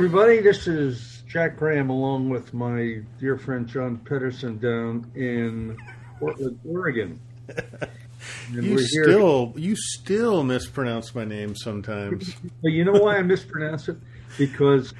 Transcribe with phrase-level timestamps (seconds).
[0.00, 0.40] everybody.
[0.40, 5.76] This is Jack Graham along with my dear friend John Pedersen down in
[6.18, 7.20] Portland, Oregon.
[8.54, 12.34] And you still you still mispronounce my name sometimes.
[12.62, 13.96] you know why I mispronounce it?
[14.36, 14.92] Because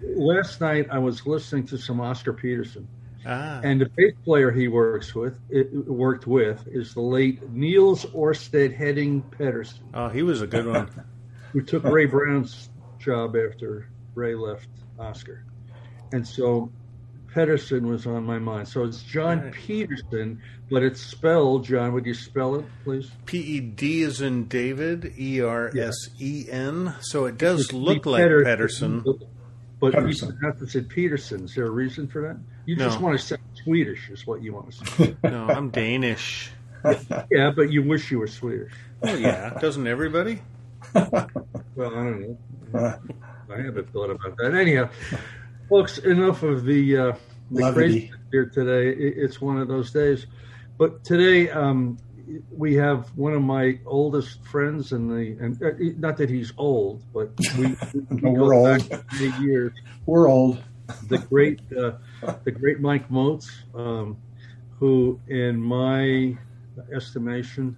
[0.00, 2.86] last night I was listening to some Oscar Peterson.
[3.26, 3.60] Ah.
[3.62, 8.76] And the bass player he works with, it, worked with, is the late Niels Orsted
[8.76, 9.84] Henning Pedersen.
[9.92, 10.88] Oh, he was a good one.
[11.52, 15.44] who took Ray Brown's job after Ray left Oscar.
[16.12, 16.70] And so
[17.32, 18.68] Pedersen was on my mind.
[18.68, 19.52] So it's John right.
[19.52, 23.10] Peterson, but it's spelled, John, would you spell it, please?
[23.26, 26.94] P E D is in David, E R S E N.
[27.00, 29.02] So it does it's look like Pedersen.
[29.02, 29.28] Pedersen.
[29.80, 30.38] But Pedersen.
[30.40, 31.44] you have to say Peterson.
[31.44, 32.38] Is there a reason for that?
[32.66, 35.16] You just want to say Swedish, is what you want to say.
[35.24, 36.52] no, I'm Danish.
[36.84, 38.72] Yeah, yeah, but you wish you were Swedish.
[39.02, 39.58] Oh, yeah.
[39.60, 40.40] Doesn't everybody?
[40.94, 41.28] well, I
[41.76, 42.38] don't
[42.72, 42.94] know.
[43.52, 44.54] I haven't thought about that.
[44.54, 44.88] Anyhow,
[45.68, 47.12] folks, enough of the, uh,
[47.50, 48.90] the crazy here today.
[48.90, 50.26] It's one of those days.
[50.78, 51.98] But today, um,
[52.50, 57.02] we have one of my oldest friends in the, and uh, not that he's old,
[57.12, 57.76] but we,
[58.10, 59.04] we we're old.
[59.40, 59.72] years.
[60.06, 60.62] We're old.
[61.08, 61.92] The great, uh,
[62.44, 64.16] the great Mike Moats, um,
[64.78, 66.36] who, in my
[66.94, 67.76] estimation,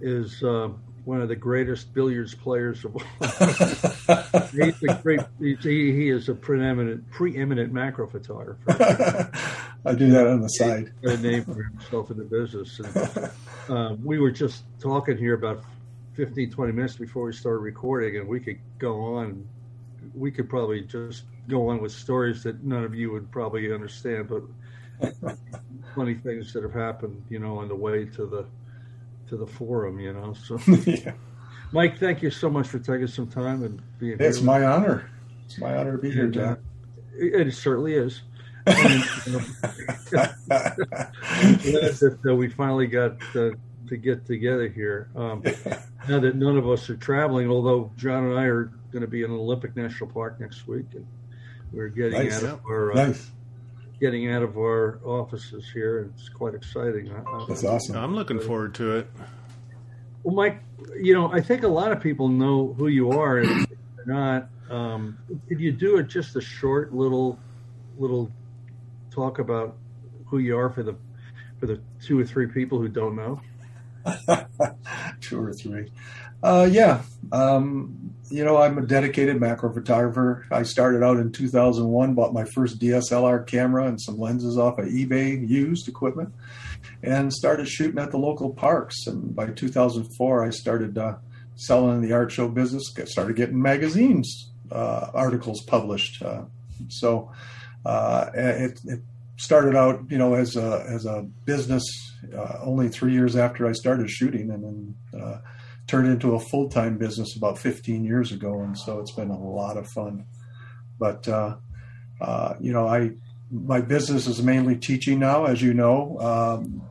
[0.00, 0.68] is uh,
[1.04, 3.02] one of the greatest billiards players of all.
[4.52, 5.20] he's a great.
[5.38, 8.62] He's, he, he is a preeminent preeminent macro photographer.
[9.86, 10.92] I do that on the side.
[11.02, 12.80] a name for himself in the business.
[12.80, 13.30] And,
[13.68, 15.62] uh, we were just talking here about
[16.14, 19.46] 15, 20 minutes before we started recording, and we could go on.
[20.14, 24.28] We could probably just go on with stories that none of you would probably understand,
[24.28, 24.42] but
[25.94, 28.46] funny things that have happened, you know, on the way to the
[29.28, 30.34] to the forum, you know.
[30.34, 31.12] So, yeah.
[31.72, 34.28] Mike, thank you so much for taking some time and being here.
[34.28, 34.46] it's here.
[34.46, 35.10] my honor.
[35.46, 36.44] It's my honor to be here, John.
[36.44, 36.56] Uh,
[37.16, 38.22] it, it, certainly is.
[38.66, 39.02] And,
[41.68, 43.50] that uh, we finally got uh,
[43.88, 45.10] to get together here.
[45.14, 45.42] Um,
[46.08, 49.22] now that none of us are traveling, although John and I are going to be
[49.22, 51.06] in Olympic National Park next week, and
[51.72, 52.42] we're getting nice.
[52.42, 53.30] out of our uh, nice
[54.00, 56.10] getting out of our offices here.
[56.14, 57.12] It's quite exciting.
[57.48, 57.96] That's awesome.
[57.96, 59.10] I'm looking forward to it.
[60.22, 60.62] Well, Mike,
[60.98, 63.66] you know, I think a lot of people know who you are, and
[63.96, 64.48] they're not.
[64.70, 65.18] Um,
[65.48, 67.38] could you do it just a short little,
[67.98, 68.30] little
[69.10, 69.76] talk about
[70.26, 70.96] who you are for the
[71.60, 73.40] for the two or three people who don't know?
[75.20, 75.90] two or three.
[76.44, 77.00] Uh, yeah.
[77.32, 80.46] Um, you know, I'm a dedicated macro photographer.
[80.50, 84.86] I started out in 2001, bought my first DSLR camera and some lenses off of
[84.86, 86.34] eBay used equipment,
[87.02, 89.06] and started shooting at the local parks.
[89.06, 91.16] And by 2004, I started uh,
[91.56, 92.92] selling in the art show business.
[93.06, 96.22] Started getting magazines uh, articles published.
[96.22, 96.42] Uh,
[96.88, 97.32] so
[97.86, 99.00] uh, it, it,
[99.36, 101.84] started out, you know, as a as a business.
[102.36, 105.38] Uh, only three years after I started shooting, and then uh,
[105.86, 109.38] turned into a full time business about 15 years ago, and so it's been a
[109.38, 110.26] lot of fun.
[110.98, 111.56] But uh,
[112.20, 113.12] uh, you know, I
[113.50, 116.18] my business is mainly teaching now, as you know.
[116.20, 116.82] Um,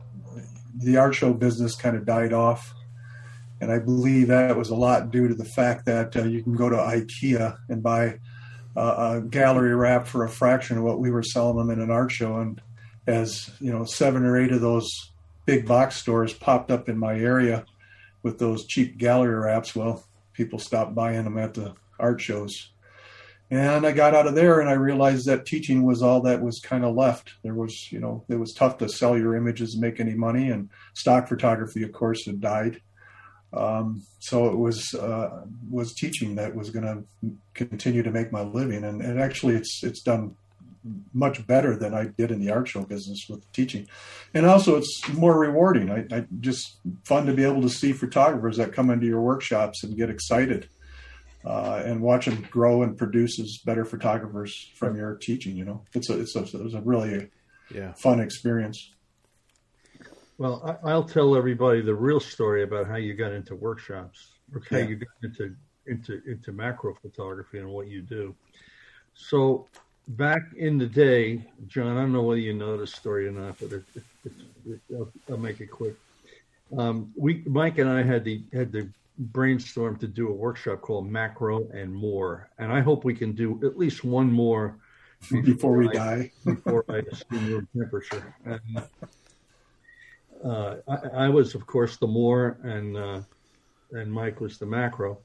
[0.76, 2.74] the art show business kind of died off,
[3.60, 6.54] and I believe that was a lot due to the fact that uh, you can
[6.54, 8.18] go to IKEA and buy
[8.76, 12.12] a gallery wrap for a fraction of what we were selling them in an art
[12.12, 12.60] show, and
[13.06, 15.10] as you know, seven or eight of those
[15.46, 17.66] big box stores popped up in my area
[18.24, 20.02] with those cheap gallery wraps, well,
[20.32, 22.70] people stopped buying them at the art shows.
[23.50, 26.58] And I got out of there and I realized that teaching was all that was
[26.58, 27.34] kind of left.
[27.44, 30.50] There was, you know, it was tough to sell your images and make any money,
[30.50, 32.80] and stock photography, of course, had died.
[33.52, 36.84] Um, so it was uh, was teaching that was going
[37.22, 40.34] to continue to make my living, and, and actually, it's it's done
[41.12, 43.88] much better than I did in the art show business with teaching.
[44.34, 45.90] And also it's more rewarding.
[45.90, 49.82] I, I, just fun to be able to see photographers that come into your workshops
[49.82, 50.68] and get excited
[51.44, 55.56] uh, and watch them grow and produce as better photographers from your teaching.
[55.56, 57.30] You know, it's a, it's a, it was a really
[57.74, 57.92] yeah.
[57.94, 58.90] fun experience.
[60.36, 64.60] Well, I, will tell everybody the real story about how you got into workshops, or
[64.68, 64.84] how yeah.
[64.86, 65.54] you got into
[65.86, 68.34] into into macro photography and what you do.
[69.14, 69.68] So
[70.08, 73.58] back in the day, John, I don't know whether you know this story or not,
[73.58, 74.32] but it, it,
[74.66, 75.94] it, I'll, I'll, make it quick.
[76.76, 81.10] Um, we, Mike and I had the had the brainstorm to do a workshop called
[81.10, 84.76] Macro and More, and I hope we can do at least one more
[85.20, 86.32] before, before we I, die.
[86.44, 88.34] before I assume room temperature.
[88.44, 88.60] And,
[90.44, 93.20] uh, I, I, was, of course, the More, and uh,
[93.92, 95.18] and Mike was the Macro,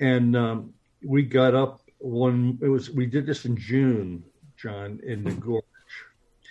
[0.00, 0.74] and um,
[1.04, 2.58] we got up one.
[2.60, 4.24] It was we did this in June,
[4.56, 5.64] John, in the gorge.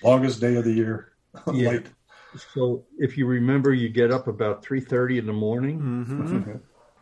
[0.03, 1.13] Longest day of the year.
[1.53, 1.79] yeah.
[2.53, 5.79] So if you remember, you get up about three thirty in the morning.
[5.79, 6.51] Mm-hmm.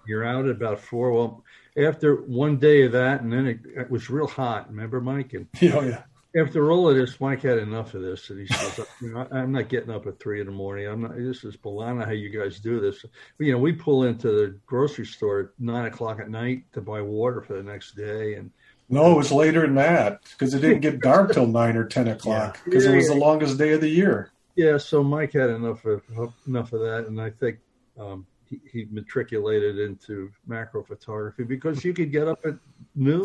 [0.07, 1.12] You're out at about four.
[1.12, 1.44] Well,
[1.78, 4.69] after one day of that, and then it, it was real hot.
[4.69, 5.34] Remember, Mike?
[5.34, 6.04] And oh yeah.
[6.36, 9.52] After all of this, Mike had enough of this, and he says, you know, "I'm
[9.52, 10.88] not getting up at three in the morning.
[10.88, 11.16] I'm not.
[11.16, 13.04] This is baloney how you guys do this.
[13.40, 17.02] You know, we pull into the grocery store at nine o'clock at night to buy
[17.02, 18.52] water for the next day, and
[18.90, 22.08] no, it was later than that because it didn't get dark till nine or ten
[22.08, 22.92] o'clock because yeah.
[22.92, 24.31] it was the longest day of the year.
[24.56, 26.02] Yeah, so Mike had enough of
[26.48, 27.60] enough of that, and I think
[28.00, 32.56] um, he, he, matriculated into macro photography because you could get up at
[32.96, 33.24] noon.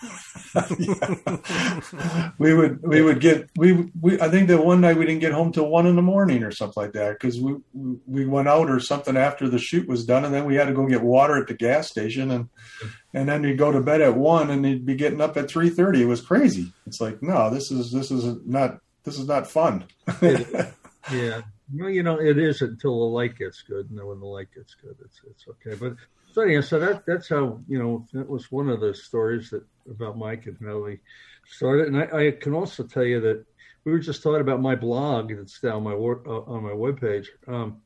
[2.38, 5.32] we would we would get we we I think that one night we didn't get
[5.32, 7.56] home till one in the morning or something like that because we
[8.06, 10.74] we went out or something after the shoot was done and then we had to
[10.74, 12.48] go get water at the gas station and
[13.12, 15.70] and then you go to bed at one and you'd be getting up at three
[15.70, 16.02] thirty.
[16.02, 16.72] It was crazy.
[16.86, 19.84] It's like no, this is this is not this is not fun.
[20.22, 21.42] yeah.
[21.72, 24.48] Well, you know, it is until the light gets good, and then when the light
[24.54, 25.76] gets good, it's it's okay.
[25.76, 25.96] But
[26.32, 29.64] so yeah, so that that's how you know that was one of the stories that
[29.90, 30.98] about Mike and how we
[31.46, 31.88] started.
[31.88, 33.44] And I, I can also tell you that
[33.84, 37.26] we were just talking about my blog that's down my uh, on my webpage.
[37.46, 37.80] Um,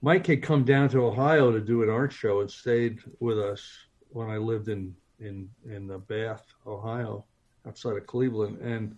[0.00, 3.68] Mike had come down to Ohio to do an art show and stayed with us
[4.10, 7.24] when I lived in in in Bath, Ohio,
[7.66, 8.96] outside of Cleveland, and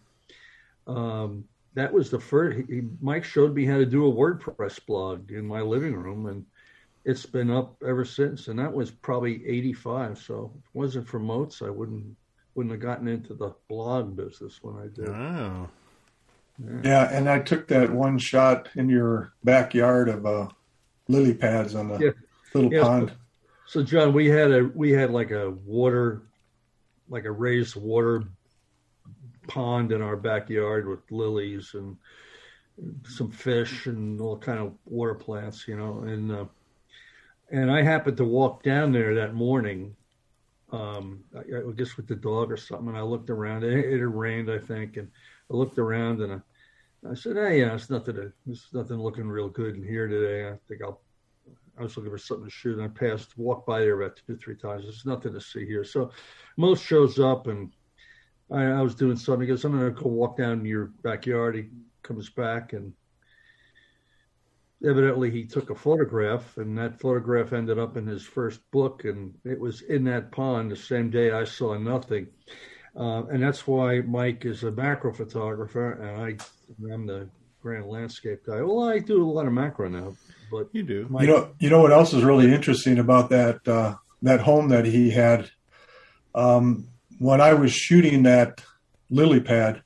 [0.87, 1.45] um,
[1.75, 2.69] that was the first.
[2.69, 6.45] He, Mike showed me how to do a WordPress blog in my living room, and
[7.05, 8.49] it's been up ever since.
[8.49, 10.19] And that was probably '85.
[10.19, 12.17] So if it wasn't for Moats, I wouldn't
[12.55, 15.08] wouldn't have gotten into the blog business when I did.
[15.08, 15.69] Wow.
[16.58, 16.81] Yeah.
[16.85, 20.49] yeah, and I took that one shot in your backyard of uh,
[21.08, 22.11] lily pads on the yeah.
[22.52, 23.08] little yeah, pond.
[23.67, 26.23] So, so, John, we had a we had like a water,
[27.08, 28.25] like a raised water
[29.46, 31.96] pond in our backyard with lilies and
[33.05, 36.00] some fish and all kind of water plants, you know.
[36.00, 36.44] And uh,
[37.50, 39.96] and I happened to walk down there that morning,
[40.72, 42.88] um, I, guess with the dog or something.
[42.88, 43.64] And I looked around.
[43.64, 45.08] It, it had rained, I think, and
[45.50, 48.17] I looked around and I, I said, "Hey, yeah, it's nothing.
[48.17, 50.49] To, it's nothing looking real good in here today.
[50.49, 51.00] I think I'll."
[51.78, 54.37] I was looking for something to shoot, and I passed, walked by there about two,
[54.37, 54.82] three times.
[54.82, 55.82] There's nothing to see here.
[55.82, 56.11] So,
[56.58, 57.72] Moats shows up and
[58.50, 59.43] I, I was doing something.
[59.43, 61.55] He goes, I'm going to go walk down your backyard.
[61.55, 61.69] He
[62.02, 62.93] comes back and
[64.87, 69.35] evidently he took a photograph and that photograph ended up in his first book and
[69.44, 72.29] it was in that pond the same day I saw nothing.
[72.97, 77.29] Uh, and that's why Mike is a macro photographer and I, I'm the
[77.62, 78.62] grand landscape guy.
[78.62, 80.17] Well, I do a lot of macro now,
[80.50, 81.06] but you do.
[81.11, 84.69] Mike, you know, you know what else is really interesting about that uh, that home
[84.71, 85.50] that he had.
[86.35, 86.88] Um,
[87.19, 88.62] when I was shooting that
[89.11, 89.82] lily pad,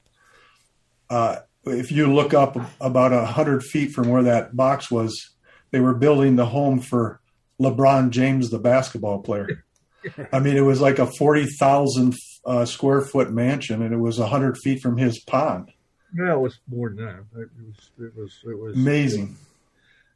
[1.11, 5.31] uh, if you look up about a hundred feet from where that box was,
[5.71, 7.21] they were building the home for
[7.61, 9.65] LeBron James, the basketball player.
[10.33, 12.15] I mean, it was like a forty thousand
[12.45, 15.71] uh, square foot mansion, and it was a hundred feet from his pond.
[16.13, 17.41] No, it was more than that.
[17.41, 17.91] It was.
[17.99, 18.39] It was.
[18.47, 19.37] It was amazing.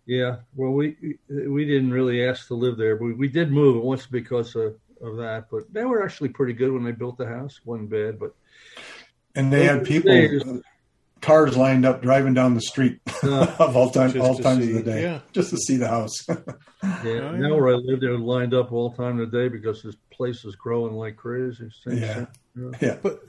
[0.06, 0.37] Yeah.
[0.54, 3.84] Well, we we didn't really ask to live there, but we, we did move it
[3.84, 5.46] once because of of that.
[5.50, 7.61] But they were actually pretty good when they built the house.
[7.64, 8.34] wasn't bad, but
[9.34, 10.42] and they had people days,
[11.20, 14.84] cars lined up driving down the street uh, of all times all times see, of
[14.84, 15.20] the day yeah.
[15.32, 16.14] just to see the house.
[16.28, 16.37] yeah,
[16.82, 19.96] oh, now where I live, they're lined up all time of the day because this
[20.12, 21.70] place is growing like crazy.
[21.87, 22.26] Yeah.
[22.56, 22.70] Yeah.
[22.80, 23.20] yeah, but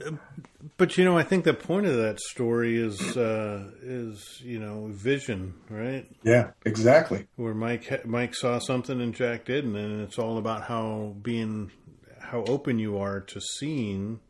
[0.76, 4.88] but you know, I think the point of that story is uh, is you know
[4.90, 6.10] vision, right?
[6.24, 7.26] Yeah, exactly.
[7.36, 11.70] Where Mike Mike saw something and Jack didn't, and it's all about how being
[12.18, 14.20] how open you are to seeing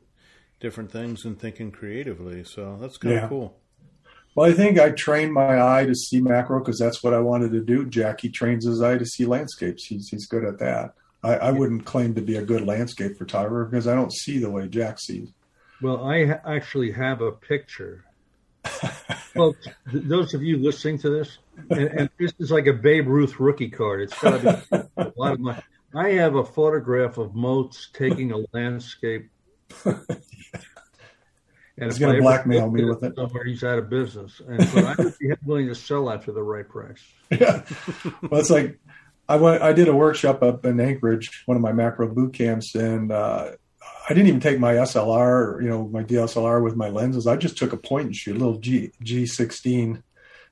[0.60, 2.44] different things and thinking creatively.
[2.44, 3.28] So that's kind of yeah.
[3.28, 3.56] cool.
[4.34, 7.50] Well, I think I trained my eye to see macro because that's what I wanted
[7.52, 7.86] to do.
[7.86, 9.86] Jackie trains his eye to see landscapes.
[9.86, 10.94] He's he's good at that.
[11.22, 14.50] I, I wouldn't claim to be a good landscape photographer because I don't see the
[14.50, 15.28] way Jack sees.
[15.82, 18.04] Well, I ha- actually have a picture.
[19.34, 19.54] well,
[19.90, 21.38] th- those of you listening to this,
[21.70, 24.02] and, and, this is like a Babe Ruth rookie card.
[24.02, 25.62] It's got to be a lot of money.
[25.94, 29.30] I have a photograph of Moats taking a landscape
[31.80, 33.14] and he's going to blackmail me with it.
[33.16, 36.32] Somewhere he's out of business, and but I would be willing to sell that for
[36.32, 37.02] the right price.
[37.30, 37.62] Yeah,
[38.28, 38.80] well, it's like
[39.28, 39.62] I went.
[39.62, 43.52] I did a workshop up in Anchorage, one of my macro boot camps, and uh,
[44.08, 47.28] I didn't even take my SLR, you know, my DSLR with my lenses.
[47.28, 50.02] I just took a point and shoot, a little G G16,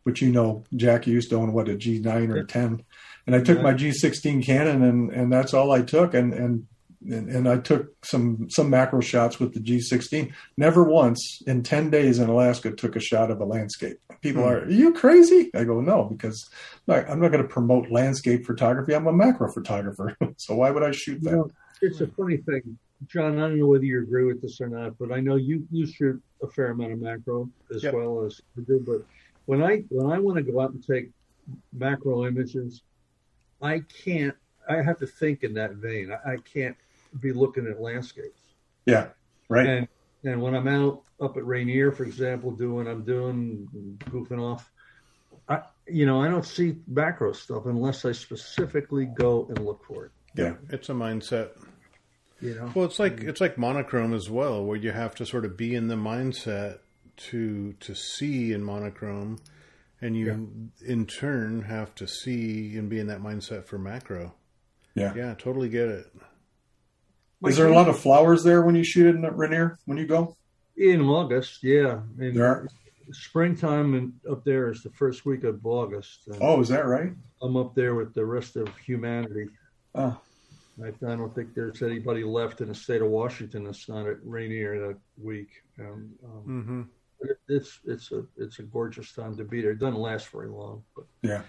[0.04, 2.84] which you know, Jack used to own what a G9 or a 10,
[3.26, 6.66] and I took my G16 Canon, and and that's all I took, and and
[7.02, 10.32] and, and, I took some some macro shots with the G16.
[10.56, 13.98] Never once in ten days in Alaska took a shot of a landscape.
[14.20, 14.46] People mm.
[14.46, 15.50] are, are you crazy?
[15.54, 16.48] I go no because
[16.88, 18.94] I'm not going to promote landscape photography.
[18.94, 21.30] I'm a macro photographer, so why would I shoot that?
[21.30, 21.50] You know,
[21.82, 23.38] it's a funny thing, John.
[23.38, 25.86] I don't know whether you agree with this or not, but I know you you
[25.86, 27.94] shoot a fair amount of macro as yep.
[27.94, 28.82] well as you do.
[28.84, 29.04] But
[29.46, 31.10] when I when I want to go out and take
[31.72, 32.82] macro images,
[33.62, 34.34] I can't.
[34.68, 36.12] I have to think in that vein.
[36.12, 36.76] I, I can't
[37.20, 38.40] be looking at landscapes.
[38.86, 39.08] Yeah,
[39.48, 39.66] right.
[39.66, 39.88] And
[40.24, 43.68] and when I'm out up at Rainier, for example, doing I'm doing
[44.06, 44.70] goofing off,
[45.48, 50.06] I you know I don't see macro stuff unless I specifically go and look for
[50.06, 50.12] it.
[50.34, 51.50] Yeah, it's a mindset.
[52.40, 53.28] You know, well, it's like mm-hmm.
[53.28, 56.78] it's like monochrome as well, where you have to sort of be in the mindset
[57.16, 59.38] to to see in monochrome,
[60.00, 60.26] and you
[60.80, 60.88] yeah.
[60.88, 64.34] in turn have to see and be in that mindset for macro.
[64.94, 66.12] Yeah, yeah, totally get it.
[67.46, 70.36] Is there a lot of flowers there when you shoot in Rainier when you go?
[70.76, 72.00] In August, yeah.
[72.18, 72.68] In there are.
[73.10, 76.28] Springtime and up there is the first week of August.
[76.42, 77.12] oh, is that right?
[77.40, 79.48] I'm up there with the rest of humanity.
[79.94, 80.20] Oh.
[80.82, 84.18] I, I don't think there's anybody left in the state of Washington that's not at
[84.22, 85.48] Rainier that week.
[85.80, 86.82] Um, um, mm-hmm.
[87.20, 89.72] it, it's it's a it's a gorgeous time to be there.
[89.72, 91.42] It doesn't last very long, but yeah,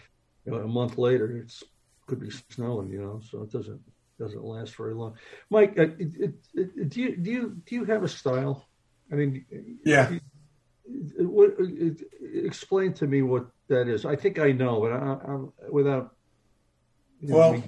[0.46, 1.63] you know, a month later it's
[2.08, 3.81] could be snowing, you know, so it doesn't
[4.19, 5.15] doesn't last very long.
[5.49, 8.67] Mike, uh, it, it, do you do you do you have a style?
[9.11, 9.45] I mean,
[9.85, 10.11] yeah.
[11.17, 11.55] What,
[12.21, 14.05] explain to me what that is.
[14.05, 16.15] I think I know, but I, am without.
[17.21, 17.63] well, know,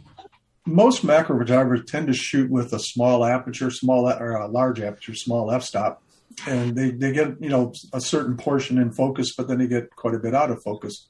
[0.65, 5.15] most macro photographers tend to shoot with a small aperture, small or a large aperture,
[5.15, 6.03] small f-stop,
[6.47, 9.95] and they they get you know a certain portion in focus, but then they get
[9.95, 11.07] quite a bit out of focus.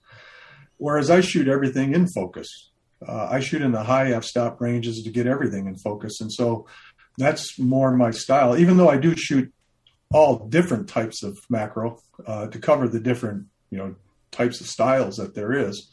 [0.77, 2.70] Whereas I shoot everything in focus.
[3.05, 6.67] Uh, I shoot in the high f-stop ranges to get everything in focus, and so
[7.17, 8.57] that's more my style.
[8.57, 9.51] Even though I do shoot
[10.13, 13.95] all different types of macro uh, to cover the different you know
[14.31, 15.89] types of styles that there is.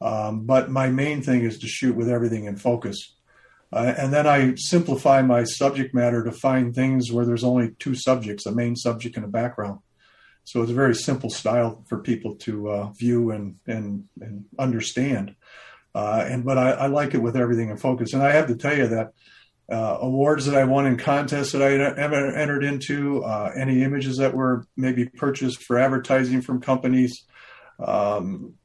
[0.00, 3.14] Um, but my main thing is to shoot with everything in focus.
[3.72, 7.94] Uh, and then I simplify my subject matter to find things where there's only two
[7.94, 9.80] subjects, a main subject and a background.
[10.44, 15.34] So it's a very simple style for people to uh, view and, and, and understand.
[15.96, 18.12] Uh, and but I, I, like it with everything in focus.
[18.12, 19.12] And I have to tell you that
[19.72, 24.18] uh, awards that I won in contests that I ever entered into, uh, any images
[24.18, 27.24] that were maybe purchased for advertising from companies,
[27.78, 28.56] um,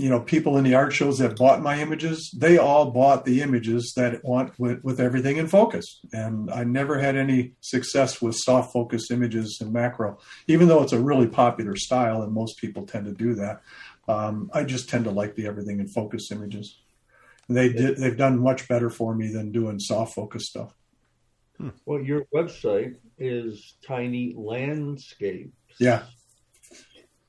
[0.00, 3.42] you know, people in the art shows that bought my images, they all bought the
[3.42, 6.00] images that want with, with everything in focus.
[6.12, 10.94] And I never had any success with soft focus images and macro, even though it's
[10.94, 13.60] a really popular style and most people tend to do that.
[14.08, 16.80] Um, I just tend to like the everything in focus images.
[17.48, 20.74] They did, they've done much better for me than doing soft focus stuff.
[21.58, 21.70] Hmm.
[21.84, 25.52] Well, your website is Tiny Landscapes.
[25.78, 26.04] Yeah.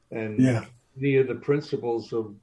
[0.10, 0.66] And yeah.
[0.96, 2.36] many of the principles of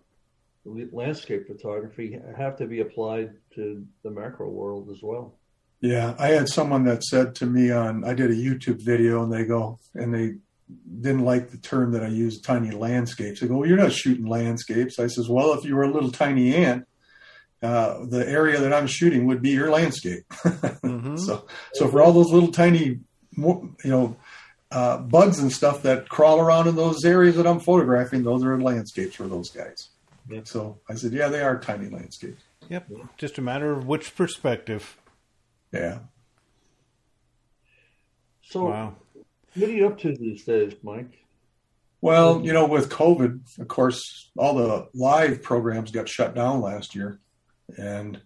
[0.92, 5.34] landscape photography have to be applied to the macro world as well.
[5.80, 9.32] Yeah, I had someone that said to me on I did a YouTube video and
[9.32, 10.34] they go and they
[11.00, 13.40] didn't like the term that I used, tiny landscapes.
[13.40, 16.10] They go, well, "You're not shooting landscapes." I says, "Well, if you were a little
[16.10, 16.86] tiny ant,
[17.62, 21.16] uh, the area that I'm shooting would be your landscape." mm-hmm.
[21.16, 22.98] So, so for all those little tiny,
[23.36, 24.16] you know,
[24.70, 28.60] uh, bugs and stuff that crawl around in those areas that I'm photographing, those are
[28.60, 29.88] landscapes for those guys.
[30.28, 30.46] Yep.
[30.46, 32.42] So I said, yeah, they are tiny landscapes.
[32.68, 32.90] Yep.
[33.16, 34.96] Just a matter of which perspective.
[35.72, 36.00] Yeah.
[38.42, 38.94] So, wow.
[39.54, 41.24] what are you up to these days, Mike?
[42.00, 46.94] Well, you know, with COVID, of course, all the live programs got shut down last
[46.94, 47.20] year.
[47.76, 48.20] And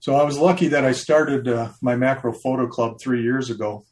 [0.00, 3.86] so I was lucky that I started uh, my macro photo club three years ago.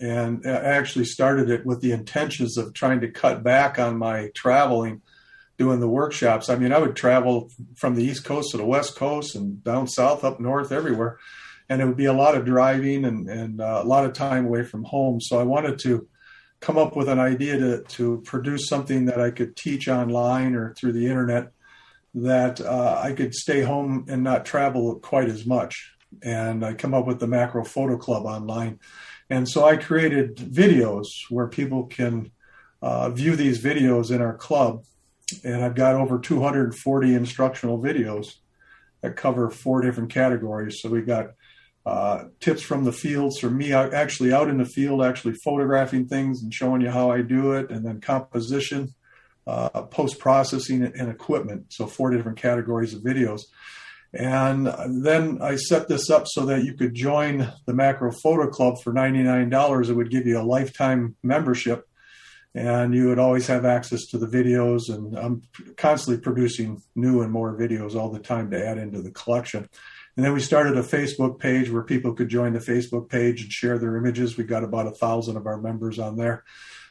[0.00, 4.30] And I actually started it with the intentions of trying to cut back on my
[4.34, 5.02] traveling
[5.56, 6.48] doing the workshops.
[6.48, 9.86] I mean, I would travel from the East Coast to the West Coast and down
[9.86, 11.18] south, up north, everywhere.
[11.68, 14.46] And it would be a lot of driving and, and uh, a lot of time
[14.46, 15.20] away from home.
[15.20, 16.08] So I wanted to
[16.60, 20.74] come up with an idea to, to produce something that I could teach online or
[20.74, 21.52] through the internet
[22.14, 25.92] that uh, I could stay home and not travel quite as much.
[26.22, 28.78] And I come up with the Macro Photo Club online.
[29.30, 32.30] And so I created videos where people can
[32.82, 34.84] uh, view these videos in our club
[35.42, 38.34] and I've got over 240 instructional videos
[39.00, 40.78] that cover four different categories.
[40.80, 41.32] So we've got
[41.86, 46.42] uh, tips from the fields for me actually out in the field, actually photographing things
[46.42, 48.94] and showing you how I do it, and then composition,
[49.46, 51.66] uh, post processing, and equipment.
[51.72, 53.42] So four different categories of videos.
[54.14, 58.80] And then I set this up so that you could join the Macro Photo Club
[58.80, 59.88] for $99.
[59.88, 61.88] It would give you a lifetime membership
[62.54, 64.88] and you would always have access to the videos.
[64.88, 65.42] And I'm
[65.76, 69.68] constantly producing new and more videos all the time to add into the collection.
[70.16, 73.50] And then we started a Facebook page where people could join the Facebook page and
[73.50, 74.36] share their images.
[74.36, 76.44] We got about a thousand of our members on there.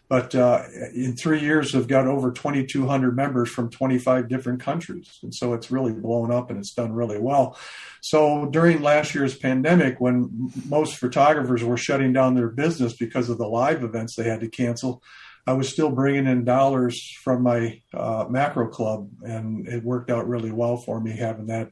[0.10, 5.20] But uh, in three years, we've got over 2,200 members from 25 different countries.
[5.24, 7.58] And so it's really blown up and it's done really well.
[8.02, 13.38] So during last year's pandemic, when most photographers were shutting down their business because of
[13.38, 15.02] the live events they had to cancel,
[15.46, 20.28] I was still bringing in dollars from my uh, macro club, and it worked out
[20.28, 21.70] really well for me having that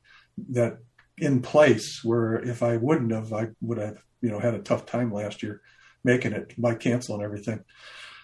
[0.49, 0.79] that
[1.17, 2.03] in place.
[2.03, 5.41] Where if I wouldn't have, I would have you know had a tough time last
[5.41, 5.61] year
[6.03, 7.63] making it by canceling everything.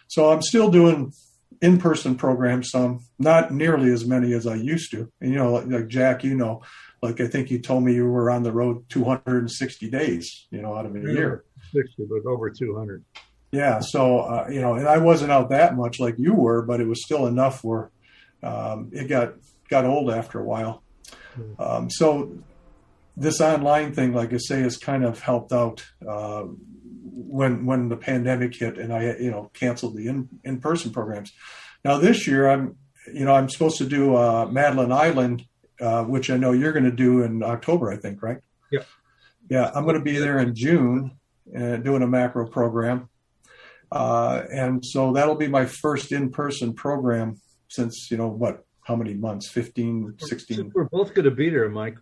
[0.07, 1.13] So I'm still doing
[1.61, 5.11] in-person programs, some not nearly as many as I used to.
[5.21, 6.61] And you know, like, like Jack, you know,
[7.01, 10.75] like I think you told me you were on the road 260 days, you know,
[10.75, 11.45] out of a year.
[11.73, 13.03] 60, but over 200.
[13.51, 16.81] Yeah, so uh, you know, and I wasn't out that much like you were, but
[16.81, 17.91] it was still enough where
[18.43, 19.35] um, it got
[19.69, 20.83] got old after a while.
[21.35, 21.61] Hmm.
[21.61, 22.37] Um, so
[23.15, 27.97] this online thing, like I say, has kind of helped out uh, when when the
[27.97, 31.31] pandemic hit, and I you know canceled the in in person programs.
[31.85, 32.75] Now this year, I'm
[33.13, 35.45] you know I'm supposed to do uh, Madeline Island,
[35.79, 38.39] uh, which I know you're going to do in October, I think, right?
[38.71, 38.83] Yeah.
[39.49, 41.17] Yeah, I'm going to be there in June
[41.55, 43.09] uh, doing a macro program.
[43.91, 47.39] Uh, and so that'll be my first in-person program
[47.69, 49.49] since, you know, what, how many months?
[49.49, 50.71] 15, 16.
[50.73, 51.97] We're both going to be there, Mike.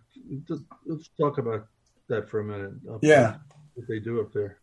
[0.86, 1.66] Let's talk about
[2.08, 2.72] that for a minute.
[3.02, 3.36] Yeah.
[3.74, 4.58] What they do up there.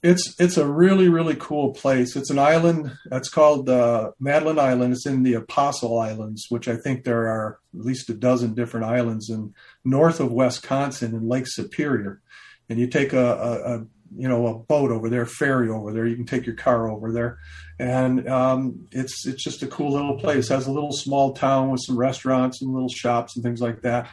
[0.00, 2.14] It's it's a really really cool place.
[2.14, 2.96] It's an island.
[3.06, 4.92] That's called uh, Madeline Island.
[4.92, 8.86] It's in the Apostle Islands, which I think there are at least a dozen different
[8.86, 9.54] islands in
[9.84, 12.20] north of Wisconsin in Lake Superior.
[12.68, 16.06] And you take a, a, a you know a boat over there, ferry over there.
[16.06, 17.38] You can take your car over there,
[17.78, 20.50] and um, it's it's just a cool little place.
[20.50, 23.82] It has a little small town with some restaurants and little shops and things like
[23.82, 24.08] that.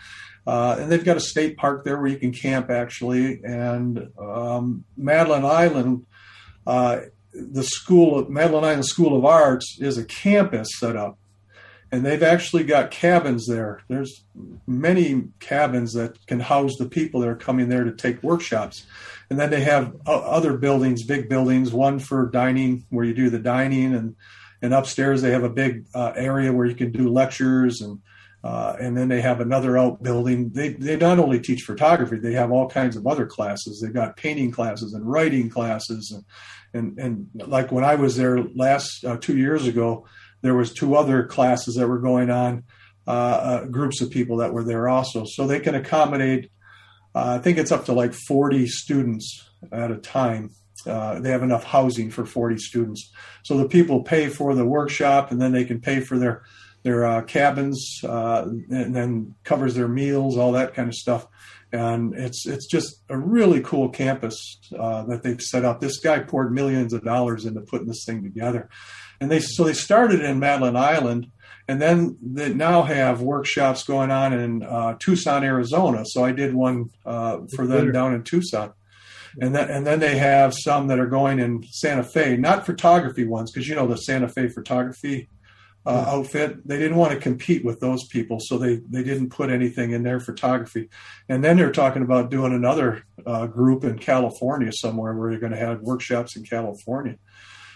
[0.47, 3.41] Uh, and they've got a state park there where you can camp actually.
[3.43, 6.05] And um, Madeline Island,
[6.67, 6.99] uh,
[7.33, 11.17] the school of Madeline Island School of Arts is a campus set up
[11.91, 13.81] and they've actually got cabins there.
[13.87, 14.23] There's
[14.67, 18.85] many cabins that can house the people that are coming there to take workshops.
[19.29, 23.39] And then they have other buildings, big buildings, one for dining where you do the
[23.39, 24.15] dining and
[24.61, 27.99] and upstairs they have a big uh, area where you can do lectures and
[28.43, 30.51] uh, and then they have another outbuilding.
[30.51, 33.81] They they not only teach photography, they have all kinds of other classes.
[33.81, 36.23] They've got painting classes and writing classes and
[36.75, 40.05] and and like when I was there last uh, two years ago,
[40.43, 42.63] there was two other classes that were going on,
[43.07, 45.25] uh, uh, groups of people that were there also.
[45.25, 46.51] So they can accommodate,
[47.15, 50.51] I think it's up to like 40 students at a time.
[50.85, 53.11] Uh, they have enough housing for 40 students.
[53.43, 56.43] So the people pay for the workshop and then they can pay for their
[56.83, 61.25] their uh, cabins uh, and then covers their meals, all that kind of stuff.
[61.71, 65.79] And it's it's just a really cool campus that they've set up.
[65.79, 68.69] This guy poured millions of dollars into putting this thing together
[69.19, 71.31] and they so they started in Madeline Island,
[71.67, 76.03] and then they now have workshops going on in uh, Tucson, Arizona.
[76.05, 78.73] So I did one uh, for them down in Tucson,
[79.39, 83.25] and then and then they have some that are going in Santa Fe, not photography
[83.25, 85.29] ones, because you know the Santa Fe photography.
[85.87, 86.09] Uh, hmm.
[86.15, 86.67] outfit.
[86.67, 90.01] They didn't want to compete with those people, so they they didn't put anything in
[90.01, 90.89] their photography.
[91.29, 95.51] And then they're talking about doing another uh, group in California somewhere where you're going
[95.51, 97.19] to have workshops in California.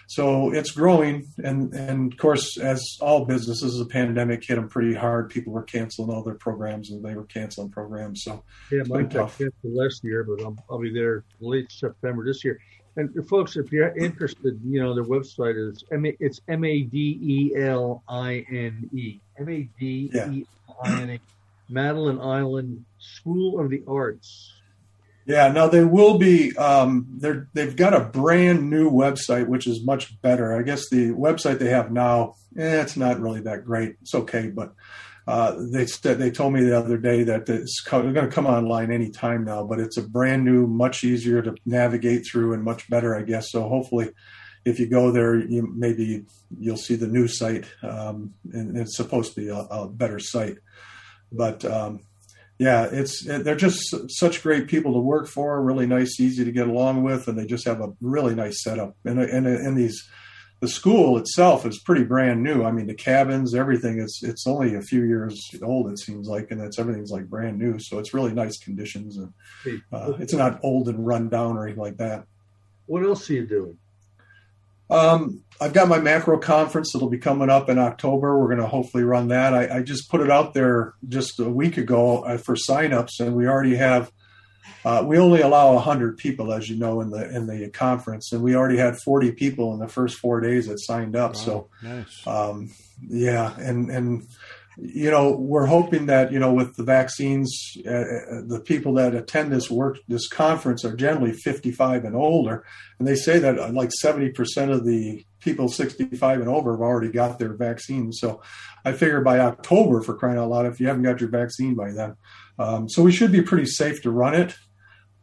[0.10, 4.96] So it's growing, and and of course, as all businesses, the pandemic hit them pretty
[4.96, 5.30] hard.
[5.30, 8.24] People were canceling all their programs, and they were canceling programs.
[8.24, 12.44] So yeah, mine got canceled last year, but I'll, I'll be there late September this
[12.44, 12.60] year.
[12.96, 16.82] And folks, if you're interested, you know their website is I mean it's M A
[16.82, 21.20] D E L I N E M A D E L I N E
[21.70, 24.59] Madeline Island School of the Arts
[25.26, 26.56] yeah, now they will be.
[26.58, 30.58] Um, they're they've got a brand new website, which is much better.
[30.58, 33.96] I guess the website they have now, eh, it's not really that great.
[34.02, 34.74] It's okay, but
[35.28, 39.44] uh, they they told me the other day that it's going to come online anytime
[39.44, 39.64] now.
[39.64, 43.52] But it's a brand new, much easier to navigate through, and much better, I guess.
[43.52, 44.10] So hopefully,
[44.66, 46.26] if you go there, you maybe
[46.60, 50.58] you'll see the new site, um, and it's supposed to be a, a better site.
[51.32, 52.00] But um,
[52.60, 55.62] yeah, it's they're just such great people to work for.
[55.64, 58.96] Really nice, easy to get along with, and they just have a really nice setup.
[59.06, 60.08] And and and these
[60.60, 62.66] the school itself is pretty brand new.
[62.66, 65.90] I mean, the cabins, everything is it's only a few years old.
[65.90, 67.80] It seems like, and it's everything's like brand new.
[67.80, 69.34] So it's really nice conditions, and
[69.94, 72.26] uh, it's not old and run down or anything like that.
[72.88, 73.78] What else are you doing?
[74.90, 78.40] Um, I've got my macro conference that'll be coming up in October.
[78.40, 79.54] We're going to hopefully run that.
[79.54, 83.36] I, I, just put it out there just a week ago uh, for signups, and
[83.36, 84.12] we already have
[84.86, 88.42] uh, we only allow 100 people, as you know, in the in the conference, and
[88.42, 91.34] we already had 40 people in the first four days that signed up.
[91.36, 92.28] Wow, so, nice.
[92.28, 92.72] um,
[93.08, 94.28] yeah, and and
[94.82, 99.16] you know, we're hoping that you know, with the vaccines, uh, uh the people that
[99.16, 102.66] attend this work this conference are generally 55 and older,
[102.98, 106.82] and they say that uh, like 70 percent of the people 65 and over have
[106.82, 108.12] already got their vaccine.
[108.12, 108.42] So,
[108.86, 111.92] I figure by October, for crying out loud, if you haven't got your vaccine by
[111.92, 112.16] then,
[112.58, 114.56] um, so we should be pretty safe to run it.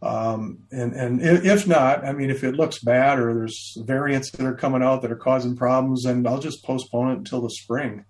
[0.03, 4.47] Um, and and if not, I mean, if it looks bad or there's variants that
[4.47, 8.05] are coming out that are causing problems, then I'll just postpone it until the spring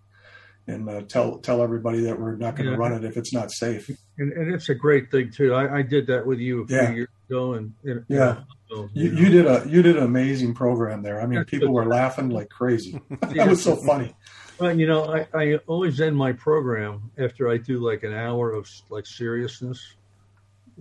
[0.67, 2.79] and uh, tell tell everybody that we're not going to yeah.
[2.79, 3.89] run it if it's not safe.
[4.19, 5.55] And, and it's a great thing too.
[5.55, 6.91] I, I did that with you a few yeah.
[6.93, 11.03] years ago, and, and yeah, you, you, you, did a you did an amazing program
[11.03, 11.21] there.
[11.21, 13.01] I mean, people were laughing like crazy.
[13.21, 14.15] that was so funny.
[14.59, 18.53] Well, you know, I, I always end my program after I do like an hour
[18.53, 19.97] of like seriousness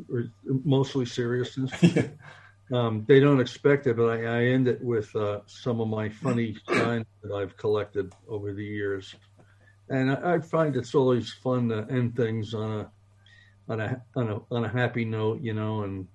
[0.10, 1.71] or mostly seriousness.
[1.82, 2.08] yeah.
[2.71, 6.10] um, they don't expect it, but I, I end it with uh, some of my
[6.10, 9.13] funny signs that I've collected over the years,
[9.89, 12.91] and I, I, find it's always fun to end things on a
[13.71, 15.84] on a on a on a happy note, you know.
[15.84, 16.08] And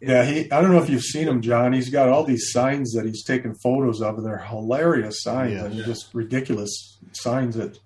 [0.00, 0.50] yeah, he.
[0.50, 1.72] I don't know if you've seen him, John.
[1.72, 5.64] He's got all these signs that he's taken photos of, and they're hilarious signs yeah,
[5.64, 5.84] and yeah.
[5.84, 7.78] just ridiculous signs that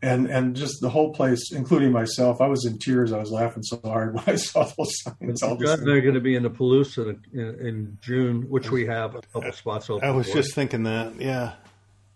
[0.00, 3.12] and and just the whole place, including myself, I was in tears.
[3.12, 5.42] I was laughing so hard when I saw those signs.
[5.42, 9.22] All they're going to be in the Palooza in, in, June, which we have a
[9.22, 10.08] couple spots open.
[10.08, 10.36] I was for.
[10.36, 11.54] just thinking that, yeah.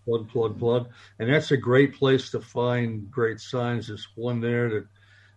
[0.05, 0.89] Plug, plug, plug,
[1.19, 3.87] and that's a great place to find great signs.
[3.87, 4.87] There's one there that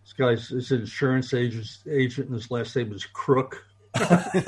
[0.02, 3.64] this guy's is an insurance agent, agent, and his last name is Crook.
[3.94, 4.44] and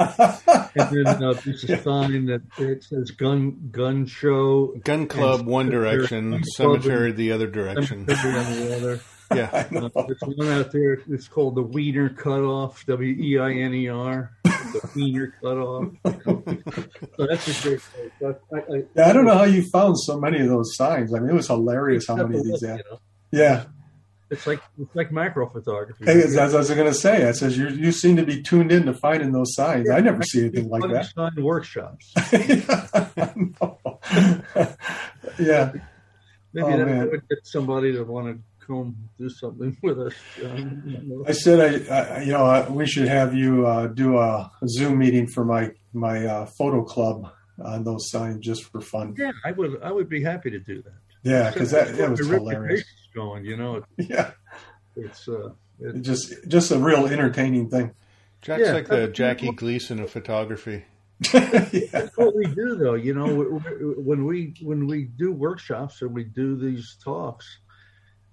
[0.74, 6.42] then uh, there's a sign that it says gun gun show, gun club one direction,
[6.44, 8.06] cemetery the other direction.
[9.30, 9.68] The other.
[9.70, 10.98] Yeah, uh, there's one out there.
[11.08, 12.84] It's called the Wiener Cutoff.
[12.86, 14.32] W e i n e r.
[14.44, 15.92] The Wiener Cutoff.
[17.16, 18.36] so that's a great place.
[18.52, 21.14] I, I, yeah, I don't know how you found so many of those signs.
[21.14, 22.64] I mean, it was hilarious how many of these.
[22.64, 22.78] Had.
[22.78, 23.00] You know?
[23.30, 23.64] Yeah,
[24.30, 26.04] it's like it's like macro photography.
[26.04, 28.42] Hey, as, as I was going to say, I says you you seem to be
[28.42, 29.86] tuned in to finding those signs.
[29.88, 31.10] Yeah, I never see anything like that.
[31.14, 32.12] Sign workshops.
[35.38, 35.72] yeah.
[36.52, 37.10] Maybe oh, that man.
[37.10, 40.14] would get somebody to want to come do something with us.
[41.26, 44.68] I said, I, I you know, I, we should have you uh, do a, a,
[44.68, 47.32] Zoom meeting for my my uh, photo club
[47.64, 49.14] on those signs just for fun.
[49.18, 49.82] Yeah, I would.
[49.82, 50.92] I would be happy to do that.
[51.22, 53.44] Yeah, because that, that was hilarious going.
[53.44, 54.32] You know, yeah,
[54.94, 55.50] it's uh,
[55.80, 57.92] it, just just a real entertaining thing.
[58.42, 60.84] Jack's yeah, like the Jackie Gleason of photography.
[61.34, 61.50] yeah.
[61.90, 62.94] That's what we do, though.
[62.94, 63.26] You know,
[63.96, 67.58] when we when we do workshops and we do these talks,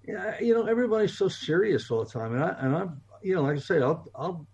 [0.06, 3.42] yeah, you know, everybody's so serious all the time, and I and I'm, you know,
[3.42, 4.46] like I say, I'll I'll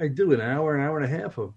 [0.00, 1.54] I do an hour, an hour and a half of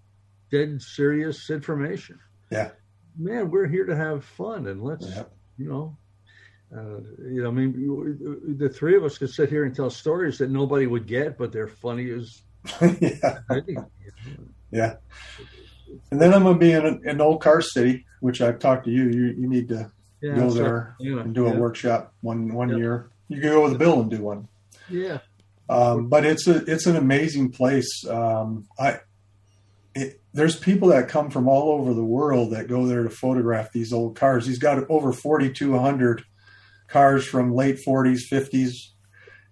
[0.50, 2.18] dead serious information.
[2.50, 2.70] Yeah,
[3.18, 5.24] man, we're here to have fun, and let's, yeah.
[5.58, 5.96] you know,
[6.76, 10.38] uh, you know, I mean, the three of us could sit here and tell stories
[10.38, 12.42] that nobody would get, but they're funny as.
[13.00, 13.40] yeah.
[14.70, 14.94] yeah.
[16.10, 18.90] And then I'm going to be in, in Old Car City, which I've talked to
[18.90, 19.04] you.
[19.04, 23.10] You you need to yeah, go there yeah, and do a workshop one one year.
[23.30, 24.48] You can go with a Bill and do one.
[24.88, 25.18] Yeah.
[25.68, 28.04] Um, but it's a it's an amazing place.
[28.04, 28.98] Um, I
[29.94, 33.70] it, there's people that come from all over the world that go there to photograph
[33.72, 34.46] these old cars.
[34.46, 36.24] He's got over 4,200
[36.88, 38.72] cars from late 40s, 50s,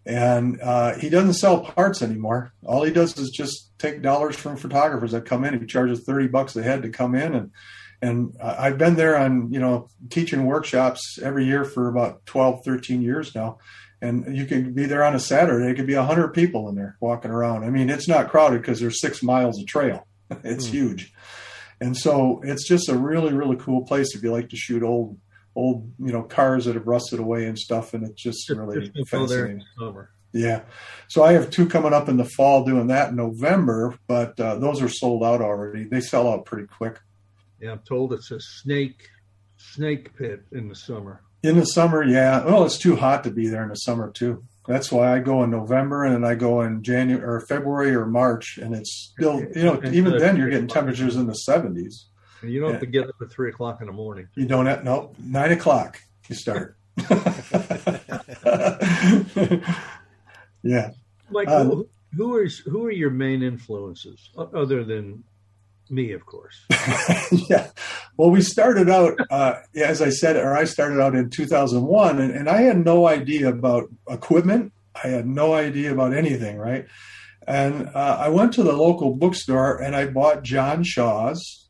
[0.05, 2.53] and uh, he doesn't sell parts anymore.
[2.65, 5.59] All he does is just take dollars from photographers that come in.
[5.59, 7.53] He charges 30 bucks a head to come in, and
[8.01, 13.03] and I've been there on you know teaching workshops every year for about 12, 13
[13.03, 13.59] years now.
[14.01, 15.71] And you can be there on a Saturday.
[15.71, 17.65] It could be a hundred people in there walking around.
[17.65, 20.07] I mean, it's not crowded because there's six miles of trail.
[20.45, 20.71] it's mm.
[20.71, 21.13] huge,
[21.81, 25.19] and so it's just a really, really cool place if you like to shoot old
[25.57, 28.89] old you know cars that have rusted away and stuff, and it's just, just really
[28.89, 29.63] just fascinating.
[30.33, 30.61] Yeah,
[31.09, 34.57] so I have two coming up in the fall doing that in November, but uh,
[34.57, 35.85] those are sold out already.
[35.85, 37.01] They sell out pretty quick.
[37.61, 39.09] Yeah, I'm told it's a snake
[39.57, 41.23] snake pit in the summer.
[41.43, 42.45] In the summer, yeah.
[42.45, 44.45] Well, it's too hot to be there in the summer too.
[44.67, 48.07] That's why I go in November and then I go in January or February or
[48.07, 52.05] March, and it's still you know even then you're getting temperatures in the 70s.
[52.43, 54.29] And you don't have to get up at three o'clock in the morning.
[54.35, 56.01] You don't have no nine o'clock.
[56.29, 56.77] You start.
[60.63, 60.91] yeah.
[61.31, 65.25] Mike, um, who, who are who are your main influences other than
[65.91, 66.65] me, of course?
[67.49, 67.69] yeah.
[68.17, 72.31] Well, we started out, uh, as I said, or I started out in 2001, and,
[72.33, 74.73] and I had no idea about equipment.
[75.03, 76.87] I had no idea about anything, right?
[77.49, 81.67] And uh, I went to the local bookstore and I bought John Shaw's.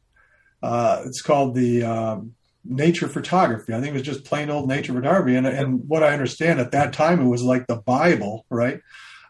[0.61, 3.73] Uh, it's called the um, Nature Photography.
[3.73, 5.37] I think it was just plain old Nature Photography.
[5.37, 8.81] And, and what I understand at that time, it was like the Bible, right?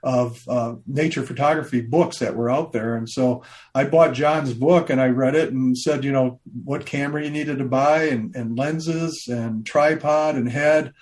[0.02, 2.94] Of uh, nature photography books that were out there.
[2.94, 3.42] And so
[3.74, 7.30] I bought John's book and I read it and said, you know, what camera you
[7.30, 10.92] needed to buy and, and lenses and tripod and head.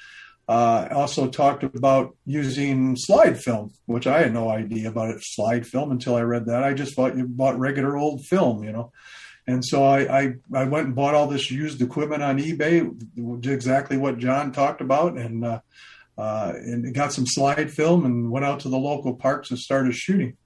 [0.49, 5.67] Uh, also talked about using slide film, which I had no idea about it, slide
[5.67, 6.63] film until I read that.
[6.63, 8.93] I just thought you bought regular old film, you know.
[9.49, 13.97] And so I, I, I went and bought all this used equipment on eBay, exactly
[13.97, 15.61] what John talked about, and uh,
[16.19, 19.95] uh, and got some slide film and went out to the local parks and started
[19.95, 20.37] shooting.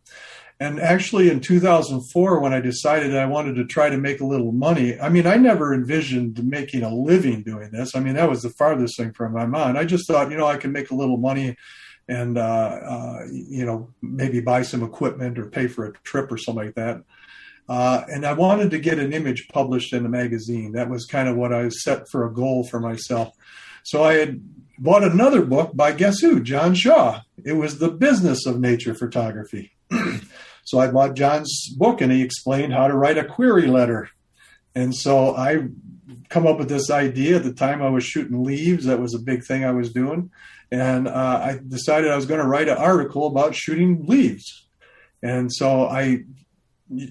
[0.59, 4.53] And actually, in 2004, when I decided I wanted to try to make a little
[4.53, 7.97] money, I mean, I never envisioned making a living doing this.
[7.97, 9.79] I mean, that was the farthest thing from my mind.
[9.79, 11.57] I just thought, you know, I can make a little money
[12.09, 16.37] and, uh, uh, you know, maybe buy some equipment or pay for a trip or
[16.37, 17.05] something like that.
[17.67, 20.73] Uh, and I wanted to get an image published in a magazine.
[20.73, 23.35] That was kind of what I set for a goal for myself.
[23.83, 24.43] So I had
[24.81, 26.41] bought another book by guess who?
[26.41, 27.21] John Shaw.
[27.45, 29.73] It was The Business of Nature Photography.
[30.63, 34.09] So I bought John's book and he explained how to write a query letter.
[34.77, 35.67] And so I
[36.29, 38.85] come up with this idea at the time I was shooting leaves.
[38.85, 40.31] That was a big thing I was doing.
[40.71, 44.69] And uh, I decided I was going to write an article about shooting leaves.
[45.25, 46.25] And so I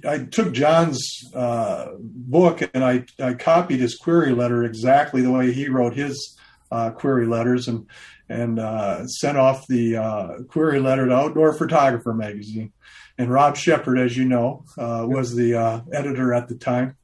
[0.07, 5.51] I took John's uh, book and I, I copied his query letter exactly the way
[5.51, 6.38] he wrote his
[6.71, 7.87] uh, query letters and
[8.27, 12.71] and uh, sent off the uh, query letter to Outdoor Photographer magazine.
[13.17, 16.95] And Rob Sheppard, as you know, uh, was the uh, editor at the time.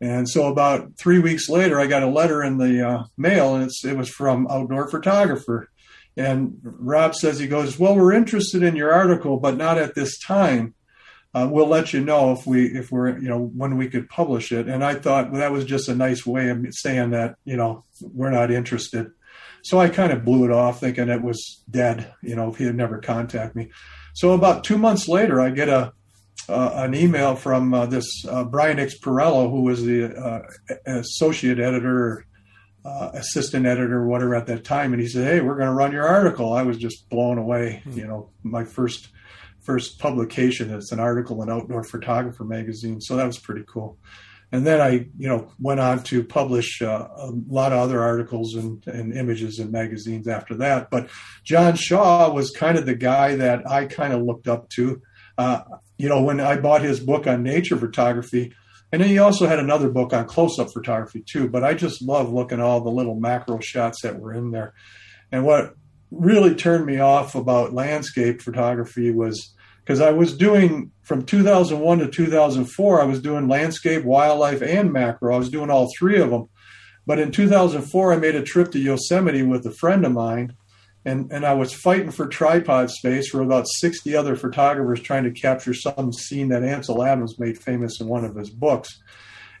[0.00, 3.70] And so about three weeks later, I got a letter in the uh, mail, and
[3.84, 5.70] it was from Outdoor Photographer.
[6.16, 10.18] And Rob says, he goes, well, we're interested in your article, but not at this
[10.18, 10.74] time.
[11.36, 14.52] Uh, we'll let you know if we if we're you know when we could publish
[14.52, 14.68] it.
[14.68, 17.84] And I thought well, that was just a nice way of saying that you know
[18.00, 19.10] we're not interested.
[19.62, 22.10] So I kind of blew it off, thinking it was dead.
[22.22, 23.70] You know, if he had never contacted me.
[24.14, 25.92] So about two months later, I get a
[26.48, 30.42] uh, an email from uh, this uh, Brian Xperello, who was the uh,
[30.86, 32.24] associate editor,
[32.82, 35.92] uh, assistant editor, whatever at that time, and he said, "Hey, we're going to run
[35.92, 37.82] your article." I was just blown away.
[37.84, 37.98] Mm-hmm.
[37.98, 39.08] You know, my first
[39.66, 43.98] first publication is an article in Outdoor Photographer magazine, so that was pretty cool
[44.52, 48.54] and then I, you know, went on to publish uh, a lot of other articles
[48.54, 50.88] and, and, images in magazines after that.
[50.88, 51.10] But
[51.42, 55.02] John Shaw was kind of the guy that I kind of looked up to.
[55.36, 55.62] Uh,
[55.98, 58.54] you know, when I bought his book on nature photography,
[58.92, 61.48] and then he also had another book on close-up photography too.
[61.48, 64.74] But I just love looking at all the little macro shots that were in there.
[65.32, 65.74] And what
[66.12, 69.55] really turned me off about landscape photography was
[69.86, 75.32] because I was doing from 2001 to 2004, I was doing landscape, wildlife, and macro.
[75.32, 76.48] I was doing all three of them.
[77.06, 80.56] But in 2004, I made a trip to Yosemite with a friend of mine,
[81.04, 85.30] and, and I was fighting for tripod space for about 60 other photographers trying to
[85.30, 89.00] capture some scene that Ansel Adams made famous in one of his books.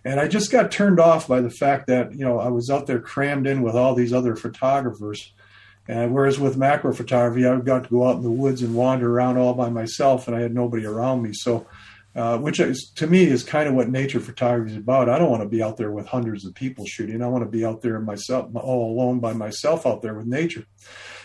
[0.04, 2.88] And I just got turned off by the fact that, you know, I was out
[2.88, 5.32] there crammed in with all these other photographers
[5.88, 9.10] and whereas with macro photography, I've got to go out in the woods and wander
[9.10, 11.30] around all by myself, and I had nobody around me.
[11.32, 11.66] So,
[12.14, 15.08] uh, which is, to me is kind of what nature photography is about.
[15.08, 17.22] I don't want to be out there with hundreds of people shooting.
[17.22, 20.64] I want to be out there myself, all alone by myself out there with nature.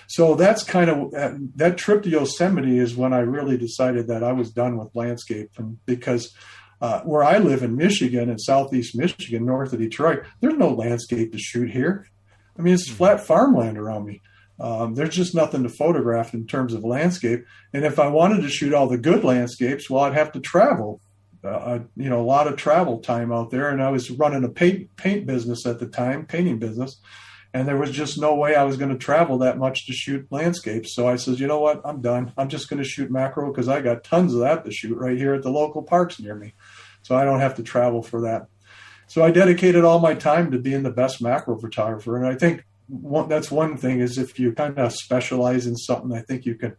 [0.07, 4.23] So that's kind of uh, that trip to Yosemite is when I really decided that
[4.25, 6.35] I was done with landscape, and because
[6.81, 11.31] uh, where I live in Michigan, in southeast Michigan, north of Detroit, there's no landscape
[11.31, 12.07] to shoot here.
[12.59, 14.21] I mean, it's flat farmland around me.
[14.61, 17.45] Um, there's just nothing to photograph in terms of landscape.
[17.73, 21.01] And if I wanted to shoot all the good landscapes, well, I'd have to travel.
[21.43, 23.69] Uh, you know, a lot of travel time out there.
[23.69, 27.01] And I was running a paint paint business at the time, painting business,
[27.55, 30.27] and there was just no way I was going to travel that much to shoot
[30.29, 30.93] landscapes.
[30.93, 32.31] So I said, you know what, I'm done.
[32.37, 35.17] I'm just going to shoot macro because I got tons of that to shoot right
[35.17, 36.53] here at the local parks near me,
[37.01, 38.45] so I don't have to travel for that.
[39.07, 42.63] So I dedicated all my time to being the best macro photographer, and I think
[42.91, 46.55] one, that's one thing is if you kind of specialize in something, I think you
[46.55, 46.75] can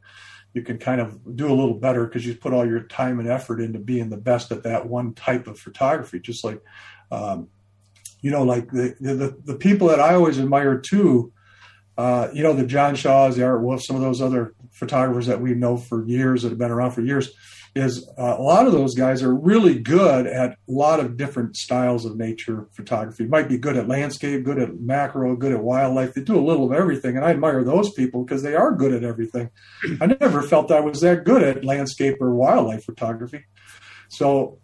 [0.54, 3.28] you can kind of do a little better because you put all your time and
[3.28, 6.20] effort into being the best at that one type of photography.
[6.20, 6.60] Just like
[7.10, 7.48] Um,
[8.22, 11.32] you know, like the, the the people that I always admire too.
[11.98, 15.40] Uh, you know, the John Shaws, the Art Wolfe, some of those other photographers that
[15.40, 17.32] we know for years that have been around for years
[17.74, 21.56] is uh, a lot of those guys are really good at a lot of different
[21.56, 23.24] styles of nature photography.
[23.24, 26.12] Might be good at landscape, good at macro, good at wildlife.
[26.12, 28.92] They do a little of everything, and I admire those people because they are good
[28.92, 29.50] at everything.
[30.00, 33.44] I never felt I was that good at landscape or wildlife photography.
[34.10, 34.58] So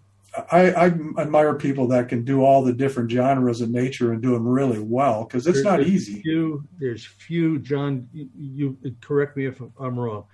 [0.52, 0.84] I, I
[1.18, 4.78] admire people that can do all the different genres of nature and do them really
[4.78, 6.20] well because it's There's- not there's easy.
[6.22, 8.08] Few, there's few, John.
[8.12, 8.28] You,
[8.82, 10.24] you correct me if I'm wrong.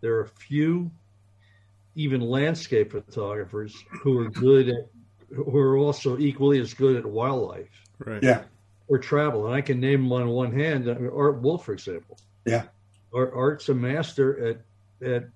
[0.00, 0.90] There are few,
[1.94, 4.88] even landscape photographers who are good at,
[5.34, 8.22] who are also equally as good at wildlife Right.
[8.22, 8.42] Yeah,
[8.88, 9.46] or travel.
[9.46, 10.88] And I can name them on one hand.
[10.88, 12.18] Uh, Art Wolfe, for example.
[12.44, 12.64] Yeah.
[13.14, 15.28] Art, Art's a master at at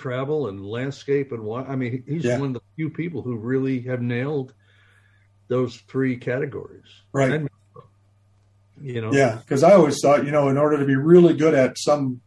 [0.00, 2.38] travel and landscape and wi- I mean, he's Yeah.
[2.38, 4.54] one of the few people who really have nailed
[5.48, 6.86] those three categories.
[7.12, 7.30] right.
[7.32, 7.48] And,
[8.80, 11.54] you know, Yeah, because I always thought, you know, in order to be really good
[11.54, 12.20] at some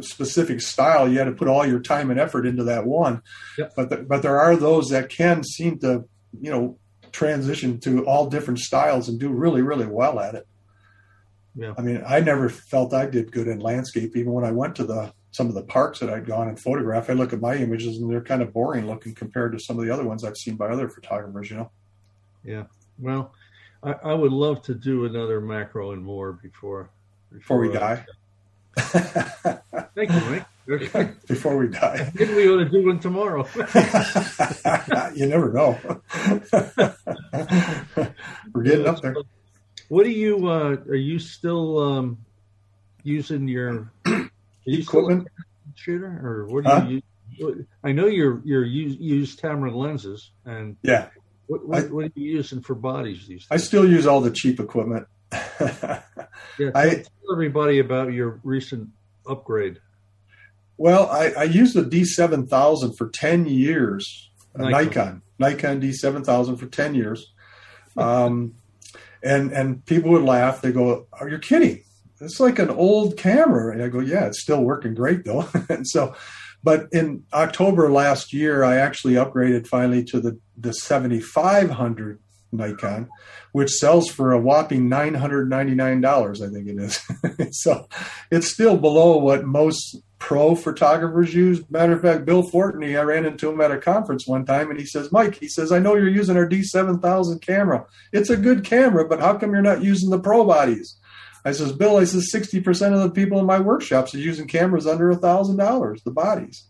[0.00, 3.22] specific style, you had to put all your time and effort into that one.
[3.58, 3.72] Yep.
[3.76, 6.04] But the, but there are those that can seem to,
[6.40, 6.78] you know,
[7.12, 10.46] transition to all different styles and do really really well at it.
[11.54, 11.74] Yeah.
[11.76, 14.84] I mean, I never felt I did good in landscape, even when I went to
[14.84, 17.10] the some of the parks that I'd gone and photographed.
[17.10, 19.84] I look at my images and they're kind of boring looking compared to some of
[19.84, 21.50] the other ones I've seen by other photographers.
[21.50, 21.70] You know.
[22.44, 22.64] Yeah.
[22.98, 23.32] Well,
[23.82, 26.90] I, I would love to do another macro and more before
[27.32, 28.06] Before we I- die.
[29.94, 30.46] Thank you, Mike.
[30.70, 31.10] Okay.
[31.26, 32.12] Before we die.
[32.14, 33.44] Maybe we ought to do one tomorrow.
[35.16, 35.76] you never know.
[38.52, 39.16] We're getting up there.
[39.88, 40.46] What do you?
[40.46, 42.18] Uh, are you still um,
[43.02, 43.90] using your
[44.66, 45.28] are you still Equipment?
[45.74, 46.86] shooter, or what do Huh?
[46.88, 47.02] you
[47.36, 47.66] use?
[47.82, 51.08] I know you're you're use, use Tamron lenses, and Yeah,
[51.46, 54.30] what what, I- what are you using for bodies these I still use all the
[54.30, 55.06] cheap equipment.
[56.58, 58.90] Yeah, I- tell, tell everybody about your recent
[59.26, 59.78] upgrade.
[60.76, 64.82] well, I, I used the D7000 for 10 years, Nikon.
[64.82, 67.32] Nikon, Nikon D7000 for 10 years.
[67.96, 68.54] Um,
[69.22, 70.60] and, and people would laugh.
[70.60, 71.84] They go, Are you kidding?
[72.22, 73.72] It's like an old camera.
[73.72, 75.48] And I go, Yeah, it's still working great though.
[75.68, 76.14] and so,
[76.62, 82.20] but in October last year, I actually upgraded finally to the, the 7500
[82.52, 83.08] Nikon,
[83.52, 87.56] which sells for a whopping $999, I think it is.
[87.62, 87.88] so
[88.30, 91.68] it's still below what most pro photographers use.
[91.68, 94.78] Matter of fact, Bill Fortney, I ran into him at a conference one time and
[94.78, 97.86] he says, Mike, he says, I know you're using our D7000 camera.
[98.12, 100.96] It's a good camera, but how come you're not using the pro bodies?
[101.44, 104.86] I says, Bill, I says, 60% of the people in my workshops are using cameras
[104.86, 106.68] under a thousand dollars, the bodies.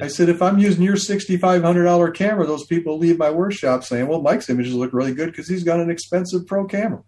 [0.00, 4.22] I said, if I'm using your $6,500 camera, those people leave my workshop saying, well,
[4.22, 7.02] Mike's images look really good because he's got an expensive pro camera.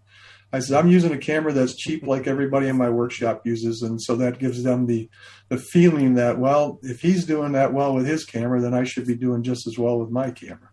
[0.53, 3.83] I said, I'm using a camera that's cheap like everybody in my workshop uses.
[3.83, 5.09] And so that gives them the,
[5.49, 9.07] the feeling that, well, if he's doing that well with his camera, then I should
[9.07, 10.72] be doing just as well with my camera.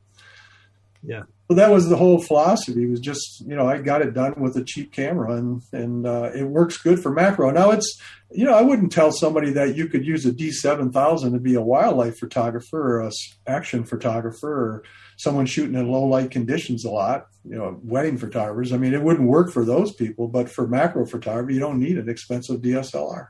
[1.03, 1.23] Yeah.
[1.49, 4.55] So that was the whole philosophy was just, you know, I got it done with
[4.55, 7.49] a cheap camera and, and uh, it works good for macro.
[7.49, 7.99] Now it's,
[8.31, 11.61] you know, I wouldn't tell somebody that you could use a D7000 to be a
[11.61, 13.11] wildlife photographer or a
[13.47, 14.83] action photographer or
[15.17, 18.71] someone shooting in low light conditions a lot, you know, wedding photographers.
[18.71, 21.97] I mean, it wouldn't work for those people, but for macro photography, you don't need
[21.97, 23.29] an expensive DSLR.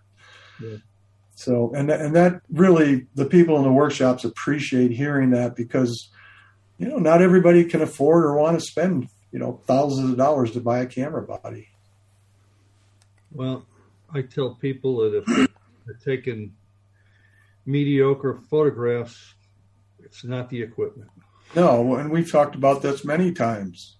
[0.61, 0.77] Yeah.
[1.35, 6.09] So, and and that really, the people in the workshops appreciate hearing that because,
[6.79, 10.51] you know, not everybody can afford or want to spend, you know, thousands of dollars
[10.51, 11.67] to buy a camera body.
[13.31, 13.65] Well,
[14.11, 15.47] I tell people that if
[15.85, 16.53] they're taking
[17.65, 19.35] mediocre photographs,
[19.99, 21.11] it's not the equipment.
[21.55, 23.97] No, and we've talked about this many times.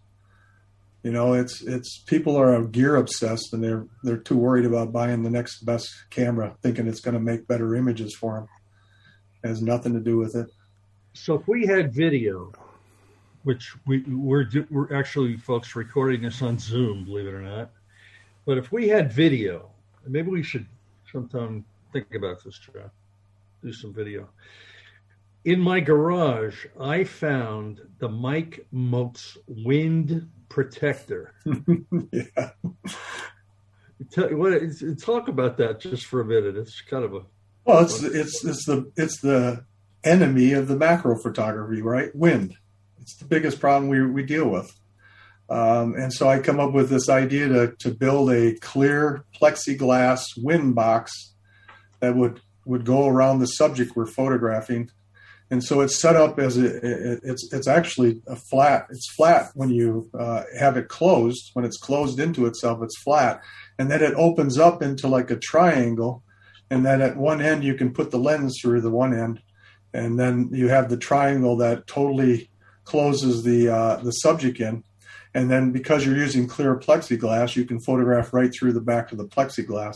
[1.04, 5.24] You know, it's it's people are gear obsessed and they're they're too worried about buying
[5.24, 8.48] the next best camera, thinking it's going to make better images for them.
[9.44, 10.48] It has nothing to do with it.
[11.14, 12.52] So if we had video,
[13.44, 17.72] which we we're we're actually folks recording this on Zoom, believe it or not.
[18.46, 19.70] But if we had video,
[20.08, 20.66] maybe we should
[21.12, 22.90] sometime think about this, John.
[23.64, 24.30] Do some video.
[25.46, 31.34] In my garage, I found the Mike Moats wind protector.
[32.12, 32.52] yeah.
[34.12, 34.54] Tell, what,
[35.02, 36.56] talk about that just for a minute.
[36.56, 37.22] It's kind of a
[37.66, 39.66] Well, it's it's it's the it's the
[40.04, 42.14] enemy of the macro photography, right?
[42.16, 42.56] Wind.
[43.10, 44.72] It's the biggest problem we we deal with.
[45.50, 50.22] Um, and so I come up with this idea to to build a clear plexiglass
[50.38, 51.34] wind box
[52.02, 54.92] that would would go around the subject we're photographing,
[55.50, 58.86] and so it's set up as a, it, it's it's actually a flat.
[58.92, 61.50] It's flat when you uh, have it closed.
[61.54, 63.42] When it's closed into itself, it's flat,
[63.80, 66.22] and then it opens up into like a triangle,
[66.70, 69.42] and then at one end you can put the lens through the one end,
[69.96, 72.52] and then you have the triangle that totally
[72.90, 74.84] closes the uh, the subject in,
[75.34, 79.18] and then because you're using clear plexiglass, you can photograph right through the back of
[79.18, 79.96] the plexiglass,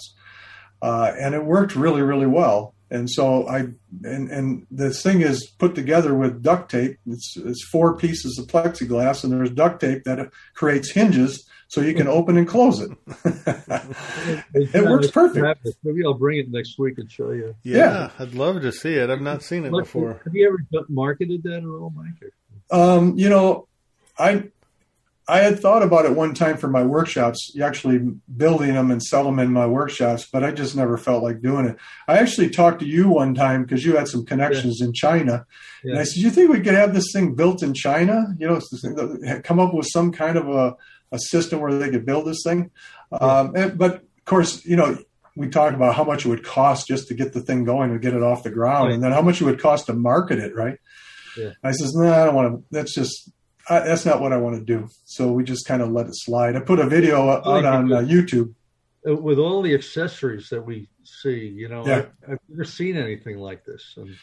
[0.82, 2.76] uh, and it worked really really well.
[2.92, 3.70] And so I
[4.04, 7.00] and and this thing is put together with duct tape.
[7.08, 11.96] It's it's four pieces of plexiglass, and there's duct tape that creates hinges so you
[11.96, 12.92] can open and close it.
[14.54, 15.68] it works perfect.
[15.84, 17.56] Maybe I'll bring it next week and show you.
[17.64, 18.10] Yeah, yeah.
[18.20, 19.10] I'd love to see it.
[19.10, 20.22] I've not seen it before.
[20.24, 22.32] Have you ever marketed that at all, Mike?
[22.72, 23.68] Um, you know,
[24.18, 24.50] I
[25.28, 28.00] I had thought about it one time for my workshops, actually
[28.36, 31.66] building them and sell them in my workshops, but I just never felt like doing
[31.66, 31.78] it.
[32.10, 34.88] I actually talked to you one time because you had some connections yeah.
[34.88, 35.46] in China,
[35.84, 35.92] yeah.
[35.92, 38.36] and I said, "You think we could have this thing built in China?
[38.38, 40.76] You know, come up with some kind of a,
[41.14, 42.72] a system where they could build this thing."
[43.12, 43.18] Yeah.
[43.20, 44.98] Um, and, but of course, you know,
[45.38, 48.02] we talked about how much it would cost just to get the thing going and
[48.02, 48.94] get it off the ground, right.
[48.96, 50.80] and then how much it would cost to market it, right?
[51.64, 52.64] I says, "No, nah, I don't want to.
[52.72, 53.32] That's just
[53.70, 54.90] I, that's not what I want to do.
[55.06, 56.56] So we just kind of let it slide.
[56.56, 58.54] I put a video out on uh, YouTube.
[59.08, 62.06] Uh, with all the accessories that we see, you know, yeah.
[62.28, 63.94] I, have never seen anything like this.
[63.96, 64.16] And,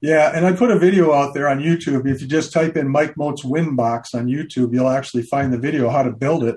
[0.00, 2.06] yeah, and I put a video out there on YouTube.
[2.06, 5.88] If you just type in Mike Moats Windbox on YouTube, you'll actually find the video
[5.88, 6.56] how to build it.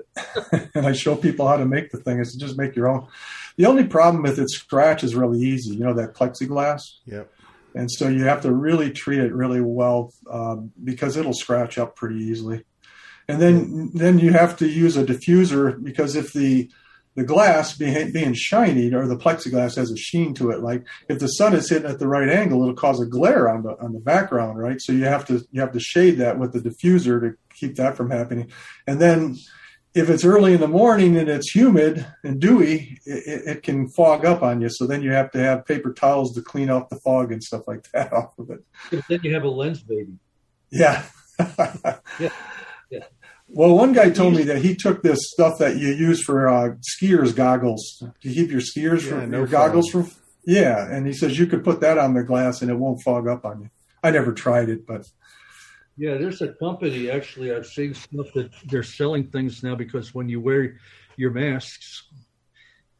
[0.74, 2.18] and I show people how to make the thing.
[2.18, 3.06] It's just make your own.
[3.56, 5.74] The only problem with it, scratch is really easy.
[5.74, 6.82] You know that plexiglass.
[7.06, 7.30] Yep
[7.76, 11.94] and so you have to really treat it really well um, because it'll scratch up
[11.94, 12.64] pretty easily.
[13.28, 16.70] And then then you have to use a diffuser because if the
[17.16, 21.18] the glass being, being shiny or the plexiglass has a sheen to it, like if
[21.18, 23.92] the sun is hitting at the right angle, it'll cause a glare on the on
[23.92, 24.80] the background, right?
[24.80, 27.96] So you have to you have to shade that with the diffuser to keep that
[27.96, 28.50] from happening.
[28.86, 29.36] And then
[29.96, 34.26] if it's early in the morning and it's humid and dewy, it, it, can fog
[34.26, 34.68] up on you.
[34.68, 37.66] So then you have to have paper towels to clean off the fog and stuff
[37.66, 38.62] like that off of it.
[39.08, 40.18] Then you have a Lensbaby.
[40.70, 41.02] Yeah.
[42.20, 42.28] yeah.
[42.90, 43.04] Yeah.
[43.48, 46.74] Well, one guy told me that he took this stuff that you use for uh,
[47.00, 50.10] skiers goggles to keep your skiers yeah, from no your goggles from.
[50.44, 53.26] Yeah, and he says you could put that on the glass and it won't fog
[53.28, 53.70] up on you.
[54.02, 55.06] I never tried it, but
[55.96, 57.54] yeah, there's a company actually.
[57.54, 60.78] I've seen stuff that they're selling things now because when you wear
[61.16, 62.04] your masks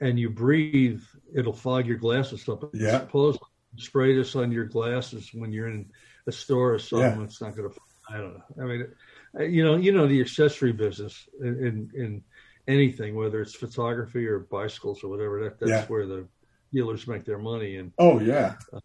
[0.01, 1.03] and you breathe,
[1.35, 2.71] it'll fog your glasses up.
[2.73, 3.01] Yeah.
[3.01, 3.39] Suppose
[3.77, 5.91] spray this on your glasses when you're in
[6.27, 7.21] a store or something.
[7.21, 7.25] Yeah.
[7.25, 7.77] It's not going to.
[8.09, 8.63] I don't know.
[8.63, 12.25] I mean, you know, you know the accessory business in in, in
[12.69, 15.45] anything, whether it's photography or bicycles or whatever.
[15.45, 15.85] That that's yeah.
[15.87, 16.27] where the
[16.73, 17.77] dealers make their money.
[17.77, 18.55] And oh yeah.
[18.73, 18.81] Uh,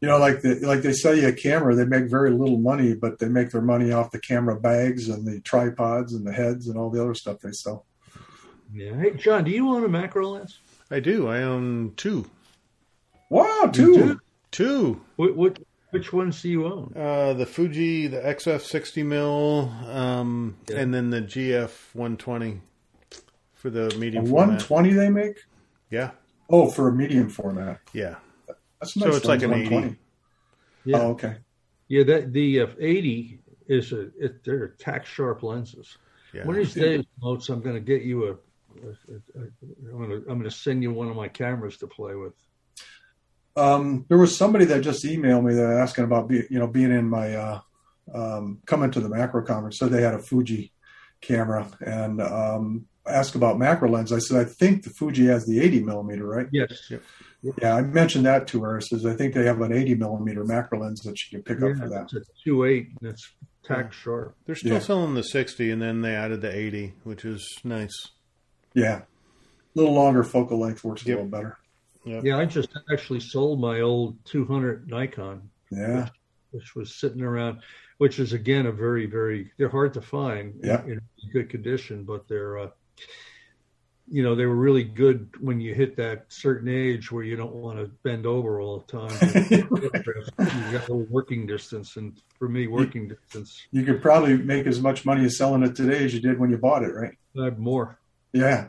[0.00, 2.94] you know, like the, like they sell you a camera, they make very little money,
[2.94, 6.68] but they make their money off the camera bags and the tripods and the heads
[6.68, 7.84] and all the other stuff they sell.
[8.72, 8.96] Yeah.
[8.96, 10.58] Hey, John, do you own a macro lens?
[10.90, 11.28] I do.
[11.28, 12.30] I own two.
[13.28, 14.20] Wow, two.
[14.50, 15.00] Two.
[15.16, 15.58] What, what,
[15.90, 16.92] which ones do you own?
[16.96, 20.78] Uh, the Fuji, the XF 60 mil, um, yeah.
[20.78, 22.60] and then the GF 120
[23.54, 24.30] for the medium.
[24.30, 25.36] 120 they make.
[25.90, 26.12] Yeah.
[26.48, 27.80] Oh, for a medium format.
[27.92, 28.16] Yeah.
[28.80, 29.96] That's nice so it's like an 80.
[30.84, 30.98] Yeah.
[30.98, 31.36] Oh, okay.
[31.88, 35.98] Yeah, that the uh, 80 is a it, they're tack sharp lenses.
[36.32, 36.46] Yeah.
[36.46, 38.30] One of these days, Moats, I'm going to get you a.
[38.30, 41.76] a, a, a I'm going to I'm going to send you one of my cameras
[41.78, 42.34] to play with.
[43.56, 46.92] Um, there was somebody that just emailed me that asking about be, you know being
[46.92, 47.60] in my uh,
[48.14, 49.78] um, coming to the macro conference.
[49.78, 50.72] Said they had a Fuji
[51.20, 54.12] camera and um, asked about macro lens.
[54.12, 56.46] I said I think the Fuji has the 80 millimeter, right?
[56.52, 56.88] Yes.
[56.90, 57.02] Yep.
[57.42, 58.80] Yeah, I mentioned that to her.
[58.80, 61.68] Says I think they have an 80 millimeter macro lens that she can pick yeah,
[61.68, 62.02] up for that.
[62.12, 62.88] It's a two eight.
[63.00, 63.30] That's
[63.62, 64.36] tack sharp.
[64.46, 64.78] They're still yeah.
[64.78, 67.94] selling the 60, and then they added the 80, which is nice.
[68.74, 69.04] Yeah, a
[69.74, 71.18] little longer focal length works yep.
[71.18, 71.58] a little better.
[72.04, 72.24] Yep.
[72.24, 75.50] Yeah, I just actually sold my old 200 Nikon.
[75.70, 76.10] Yeah, which,
[76.50, 77.60] which, was sitting around,
[77.98, 80.82] which is again a very very they're hard to find yeah.
[80.84, 82.58] in, in good condition, but they're.
[82.58, 82.68] Uh,
[84.10, 87.54] you know, they were really good when you hit that certain age where you don't
[87.54, 89.46] want to bend over all the time.
[89.50, 93.68] you got a working distance, and for me, working you, distance.
[93.70, 96.58] You could probably make as much money selling it today as you did when you
[96.58, 97.16] bought it, right?
[97.38, 98.00] Uh, more.
[98.32, 98.66] Yeah.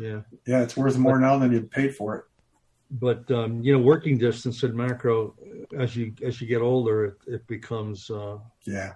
[0.00, 0.20] Yeah.
[0.46, 2.24] Yeah, it's worth more but, now than you paid for it.
[2.90, 5.34] But um, you know, working distance in macro,
[5.78, 8.10] as you as you get older, it, it becomes.
[8.10, 8.94] Uh, yeah.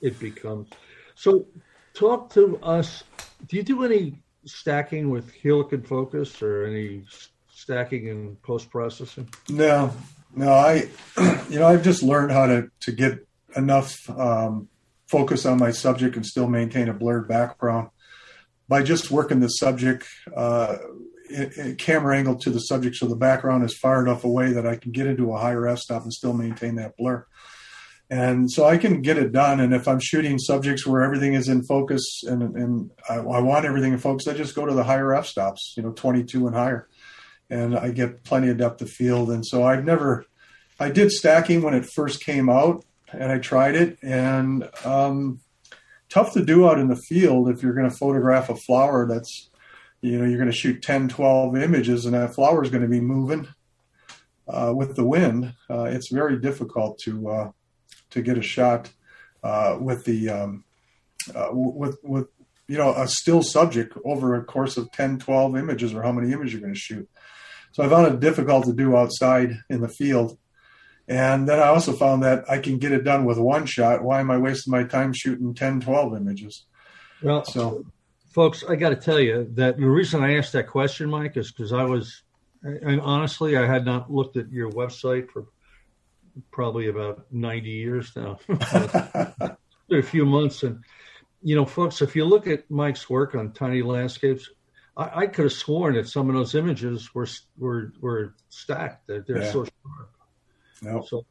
[0.00, 0.68] It becomes.
[1.14, 1.46] So,
[1.92, 3.04] talk to us.
[3.48, 7.04] Do you do any stacking with Helicon Focus or any
[7.52, 9.28] stacking in post processing?
[9.48, 9.92] No,
[10.34, 10.88] No, I,
[11.50, 13.26] you know, I've just learned how to to get
[13.56, 14.68] enough um,
[15.06, 17.88] focus on my subject and still maintain a blurred background
[18.68, 20.76] by just working the subject uh,
[21.78, 24.92] camera angle to the subject so the background is far enough away that I can
[24.92, 27.26] get into a higher f-stop and still maintain that blur.
[28.08, 29.58] And so I can get it done.
[29.58, 33.64] And if I'm shooting subjects where everything is in focus and, and I, I want
[33.64, 36.88] everything in focus, I just go to the higher f-stops, you know, 22 and higher.
[37.50, 39.30] And I get plenty of depth of field.
[39.30, 40.24] And so I've never,
[40.78, 43.98] I did stacking when it first came out and I tried it.
[44.02, 45.40] And um,
[46.08, 49.50] tough to do out in the field if you're going to photograph a flower that's
[50.00, 52.88] you know you're going to shoot 10 12 images and that flower is going to
[52.88, 53.48] be moving
[54.48, 57.50] uh, with the wind uh, it's very difficult to uh,
[58.10, 58.90] to get a shot
[59.42, 60.64] uh, with the um,
[61.34, 62.28] uh, with with
[62.68, 66.32] you know a still subject over a course of 10 12 images or how many
[66.32, 67.08] images you're going to shoot.
[67.72, 70.38] So i found it difficult to do outside in the field.
[71.08, 74.02] And then i also found that i can get it done with one shot.
[74.02, 76.64] Why am i wasting my time shooting 10 12 images?
[77.22, 77.84] Well so
[78.36, 81.50] folks, I got to tell you that the reason I asked that question, Mike, is
[81.50, 82.20] because I was,
[82.62, 85.46] and honestly, I had not looked at your website for
[86.50, 90.62] probably about 90 years now, a few months.
[90.62, 90.82] And,
[91.42, 94.50] you know, folks, if you look at Mike's work on tiny landscapes,
[94.96, 97.28] I, I could have sworn that some of those images were
[97.58, 99.06] were were stacked.
[99.06, 99.52] They're, they're yeah.
[99.52, 100.10] so sharp.
[100.82, 101.24] No, so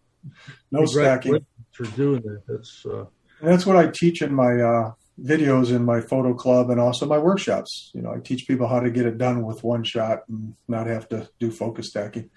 [0.71, 2.41] no stacking for doing that.
[2.47, 3.05] That's uh,
[3.41, 4.91] that's what I teach in my uh,
[5.21, 7.91] videos in my photo club and also my workshops.
[7.93, 10.87] You know, I teach people how to get it done with one shot and not
[10.87, 12.29] have to do focus stacking.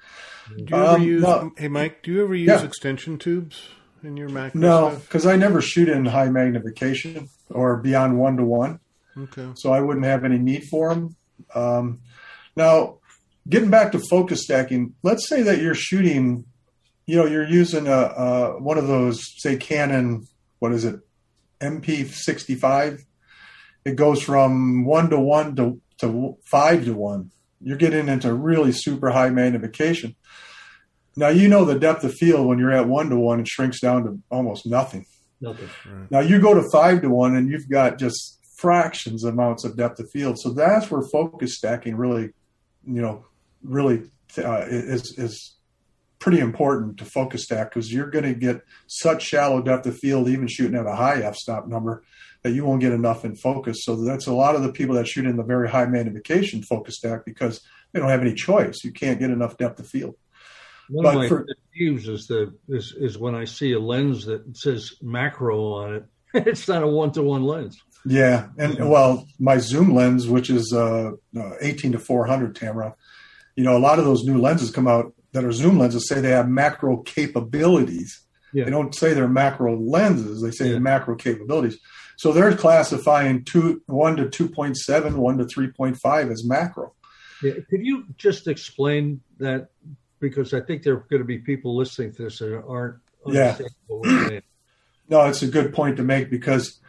[0.48, 1.22] Do you ever um, use?
[1.22, 2.62] No, hey, Mike, do you ever use yeah.
[2.62, 3.68] extension tubes
[4.02, 4.54] in your Mac?
[4.54, 8.80] No, because I never shoot in high magnification or beyond one to one.
[9.16, 9.50] Okay.
[9.56, 11.16] So I wouldn't have any need for them.
[11.54, 12.00] Um,
[12.56, 12.98] now,
[13.48, 16.44] getting back to focus stacking, let's say that you're shooting,
[17.06, 20.26] you know, you're using a, a one of those, say, Canon.
[20.60, 21.00] What is it?
[21.60, 23.02] MP65,
[23.84, 27.30] it goes from one to one to, to five to one.
[27.60, 30.14] You're getting into really super high magnification.
[31.16, 33.80] Now you know the depth of field when you're at one to one, it shrinks
[33.80, 35.06] down to almost nothing.
[35.40, 35.68] Nothing.
[35.86, 36.10] Right.
[36.10, 40.00] Now you go to five to one, and you've got just fractions amounts of depth
[40.00, 40.38] of field.
[40.38, 42.30] So that's where focus stacking really,
[42.84, 43.24] you know,
[43.62, 44.02] really
[44.36, 45.54] uh, is is
[46.18, 50.28] pretty important to focus stack because you're going to get such shallow depth of field,
[50.28, 52.02] even shooting at a high f-stop number,
[52.42, 53.84] that you won't get enough in focus.
[53.84, 56.96] So that's a lot of the people that shoot in the very high magnification focus
[56.96, 57.60] stack because
[57.92, 58.84] they don't have any choice.
[58.84, 60.16] You can't get enough depth of field.
[60.88, 64.24] One but of my for, views is the is, is when I see a lens
[64.26, 66.04] that says macro on it.
[66.46, 67.78] it's not a one to one lens.
[68.04, 71.12] Yeah, and well, my zoom lens, which is uh,
[71.60, 72.94] 18 to 400 Tamron,
[73.56, 76.20] you know, a lot of those new lenses come out that are zoom lenses say
[76.20, 78.22] they have macro capabilities.
[78.52, 78.64] Yeah.
[78.64, 80.42] They don't say they're macro lenses.
[80.42, 80.72] They say yeah.
[80.72, 81.78] they're macro capabilities.
[82.16, 86.94] So they're classifying two, one to 2.7, one to 3.5 as macro.
[87.42, 87.52] Yeah.
[87.70, 89.68] Could you just explain that?
[90.20, 93.56] Because I think there are going to be people listening to this that aren't yeah.
[95.10, 96.80] No, it's a good point to make because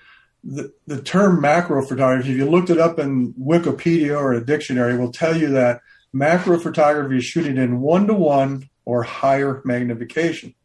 [0.44, 4.98] the, the term macro photography, if you looked it up in Wikipedia or a dictionary,
[4.98, 5.82] will tell you that
[6.14, 10.56] macro photography is shooting in one to one or higher magnification.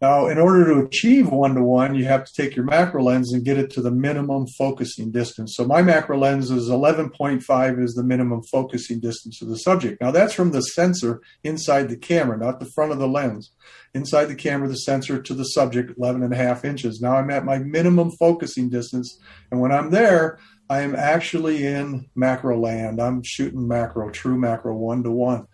[0.00, 3.34] Now, in order to achieve one to one, you have to take your macro lens
[3.34, 5.52] and get it to the minimum focusing distance.
[5.54, 10.00] So my macro lens is 11.5 is the minimum focusing distance of the subject.
[10.00, 13.52] Now that's from the sensor inside the camera, not the front of the lens.
[13.92, 17.02] Inside the camera, the sensor to the subject, 11 and a half inches.
[17.02, 19.18] Now I'm at my minimum focusing distance.
[19.50, 20.38] And when I'm there,
[20.70, 23.00] I am actually in macro land.
[23.00, 25.48] I'm shooting macro, true macro, one to one.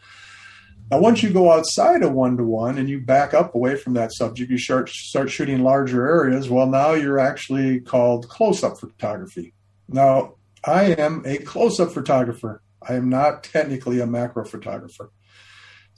[0.90, 3.94] Now, once you go outside of one to one and you back up away from
[3.94, 6.50] that subject, you start start shooting larger areas.
[6.50, 9.54] Well, now you're actually called close up photography.
[9.88, 12.60] Now, I am a close up photographer.
[12.86, 15.10] I am not technically a macro photographer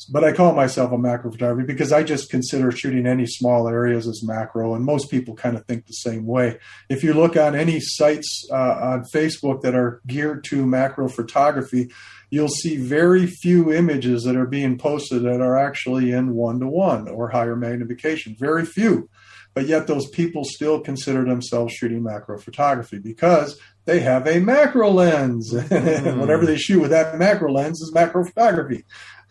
[0.06, 4.06] but I call myself a macro photographer because I just consider shooting any small areas
[4.06, 6.58] as macro, and most people kind of think the same way.
[6.88, 11.90] If you look on any sites uh, on Facebook that are geared to macro photography,
[12.30, 16.68] you'll see very few images that are being posted that are actually in one to
[16.68, 18.36] one or higher magnification.
[18.38, 19.08] Very few.
[19.54, 24.90] But yet, those people still consider themselves shooting macro photography because they have a macro
[24.90, 25.52] lens.
[25.78, 26.18] Mm.
[26.18, 28.84] Whatever they shoot with that macro lens is macro photography.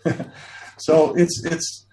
[0.77, 1.85] So it's it's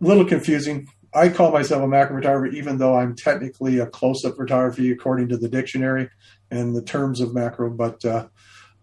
[0.00, 0.88] a little confusing.
[1.14, 5.36] I call myself a macro photographer, even though I'm technically a close-up photography according to
[5.36, 6.10] the dictionary
[6.50, 7.70] and the terms of macro.
[7.70, 8.26] But uh,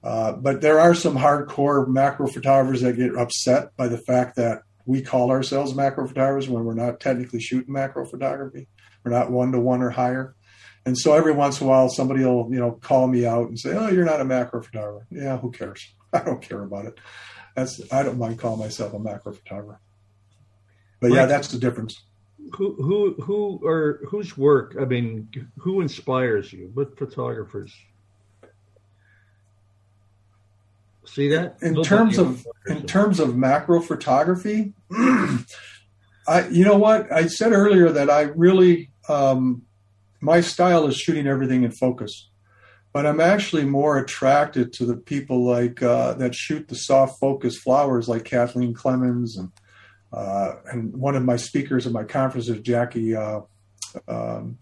[0.04, 4.62] uh, but there are some hardcore macro photographers that get upset by the fact that
[4.86, 8.68] we call ourselves macro photographers when we're not technically shooting macro photography.
[9.04, 10.36] We're not one to one or higher.
[10.86, 13.60] And so every once in a while, somebody will, you know, call me out and
[13.60, 15.94] say, "Oh, you're not a macro photographer." Yeah, who cares?
[16.14, 17.00] I don't care about it.
[17.56, 19.80] That's I don't mind calling myself a macro photographer.
[21.00, 22.02] But yeah, that's the difference.
[22.54, 24.76] Who who who or whose work?
[24.80, 26.72] I mean, who inspires you?
[26.74, 27.74] What photographers?
[31.06, 37.28] See that in terms of in terms of macro photography, I you know what I
[37.28, 39.64] said earlier that I really um,
[40.22, 42.30] my style is shooting everything in focus,
[42.94, 47.58] but I'm actually more attracted to the people like uh, that shoot the soft focus
[47.58, 49.52] flowers like Kathleen Clemons and
[50.14, 53.42] uh, and one of my speakers at my conference is Jackie uh,
[54.08, 54.58] um,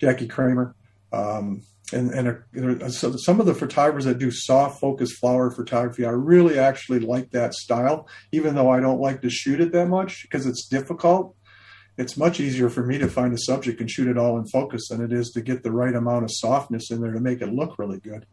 [0.00, 0.74] Jackie Kramer.
[1.12, 6.06] Um, and and a, so some of the photographers that do soft focus flower photography,
[6.06, 9.88] I really actually like that style, even though I don't like to shoot it that
[9.88, 11.36] much because it's difficult.
[11.96, 14.88] It's much easier for me to find a subject and shoot it all in focus
[14.88, 17.52] than it is to get the right amount of softness in there to make it
[17.52, 18.26] look really good.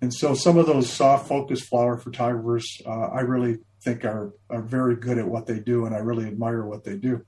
[0.00, 4.62] And so some of those soft focus flower photographers, uh, I really think are are
[4.62, 7.24] very good at what they do, and I really admire what they do.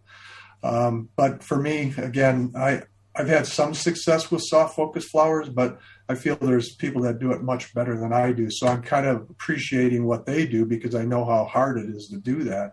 [0.62, 2.82] Um, but for me, again, I
[3.16, 7.30] I've had some success with soft focus flowers, but I feel there's people that do
[7.30, 8.50] it much better than I do.
[8.50, 12.08] So I'm kind of appreciating what they do because I know how hard it is
[12.08, 12.72] to do that.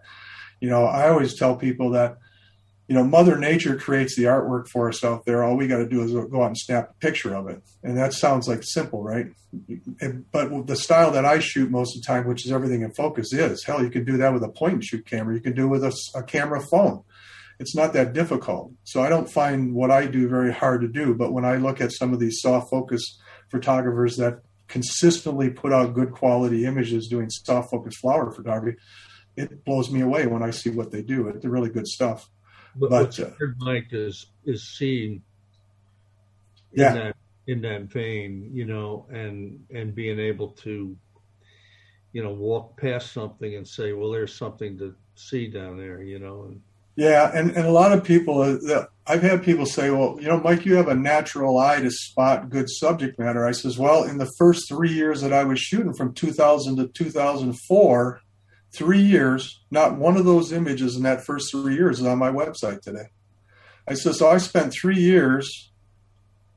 [0.60, 2.18] You know, I always tell people that,
[2.92, 5.46] you know, Mother Nature creates the artwork for us out there.
[5.46, 7.64] All we got to do is go out and snap a picture of it.
[7.84, 9.28] And that sounds like simple, right?
[10.34, 13.32] But the style that I shoot most of the time, which is everything in focus,
[13.32, 15.34] is hell, you can do that with a point and shoot camera.
[15.34, 17.04] You can do it with a, a camera phone
[17.62, 18.72] it's not that difficult.
[18.86, 21.14] So I don't find what I do very hard to do.
[21.14, 23.20] But when I look at some of these soft focus
[23.52, 28.80] photographers that consistently put out good quality images doing soft focus flower photography,
[29.38, 31.28] it blows me away when I see what they do.
[31.28, 32.28] It's really good stuff.
[32.76, 35.22] But, but uh, Mike is is seen
[36.74, 36.94] in yeah.
[36.94, 37.16] that
[37.48, 40.96] in that vein, you know, and and being able to,
[42.14, 46.20] you know, walk past something and say, well, there's something to see down there, you
[46.20, 46.62] know, and
[46.96, 50.40] yeah, and, and a lot of people, uh, I've had people say, well, you know,
[50.42, 53.46] Mike, you have a natural eye to spot good subject matter.
[53.46, 56.88] I says, well, in the first three years that I was shooting from 2000 to
[56.88, 58.22] 2004,
[58.72, 62.32] three years, not one of those images in that first three years is on my
[62.32, 63.10] website today.
[63.88, 65.72] I said, so I spent three years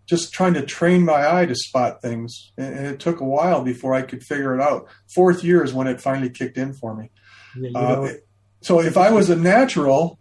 [0.06, 2.52] just trying to train my eye to spot things.
[2.56, 4.86] And it took a while before I could figure it out.
[5.14, 7.10] Fourth year is when it finally kicked in for me.
[7.56, 8.12] Yeah, uh,
[8.60, 10.18] so if I was a natural,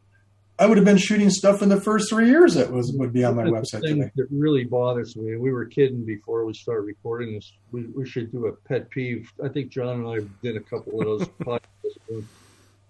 [0.63, 3.25] I would have been shooting stuff in the first three years that was would be
[3.25, 4.09] on my website today.
[4.15, 5.35] That really bothers me.
[5.35, 7.51] We were kidding before we started recording this.
[7.73, 9.29] We, we should do a pet peeve.
[9.43, 12.25] I think John and I did a couple of those podcasts.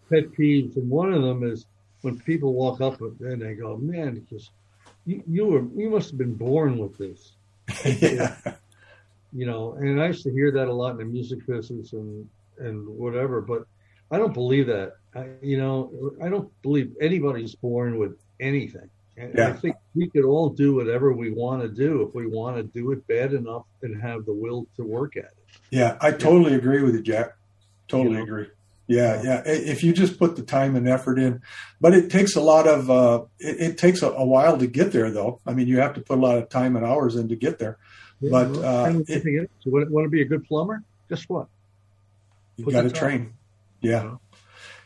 [0.07, 1.65] Pet peeves, and one of them is
[2.03, 4.51] when people walk up and they go, "Man, because
[5.07, 7.31] you, you were you must have been born with this."
[8.03, 8.35] yeah.
[9.35, 12.29] You know, and I used to hear that a lot in the music business and
[12.59, 13.65] and whatever, but
[14.13, 14.97] I don't believe that.
[15.15, 18.89] I, you know, I don't believe anybody's born with anything.
[19.17, 19.49] And yeah.
[19.49, 22.63] I think we could all do whatever we want to do if we want to
[22.63, 25.37] do it bad enough and have the will to work at it.
[25.71, 27.35] Yeah, I totally agree with you, Jack.
[27.87, 28.23] Totally you know?
[28.23, 28.47] agree.
[28.85, 29.41] Yeah, yeah.
[29.45, 31.41] If you just put the time and effort in,
[31.81, 32.91] but it takes a lot of.
[32.91, 35.39] Uh, it, it, takes a, a, while to get there, though.
[35.47, 37.59] I mean, you have to put a lot of time and hours in to get
[37.59, 37.77] there.
[38.19, 40.83] Yeah, but uh, it, so want to be a good plumber?
[41.09, 41.47] Guess what?
[42.57, 43.33] You got to train.
[43.83, 44.03] Yeah.
[44.03, 44.19] You know?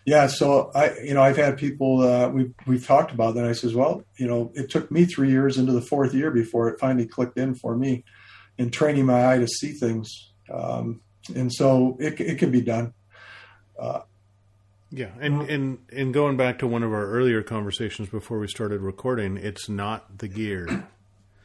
[0.08, 3.43] Yeah, so I, you know, I've had people uh, we've we've talked about that.
[3.43, 6.70] I says, well, you know, it took me three years into the fourth year before
[6.70, 8.06] it finally clicked in for me,
[8.58, 11.02] in training my eye to see things, um,
[11.36, 12.93] and so it it can be done.
[13.78, 14.00] Uh,
[14.91, 18.80] yeah, and and and going back to one of our earlier conversations before we started
[18.80, 20.88] recording, it's not the gear.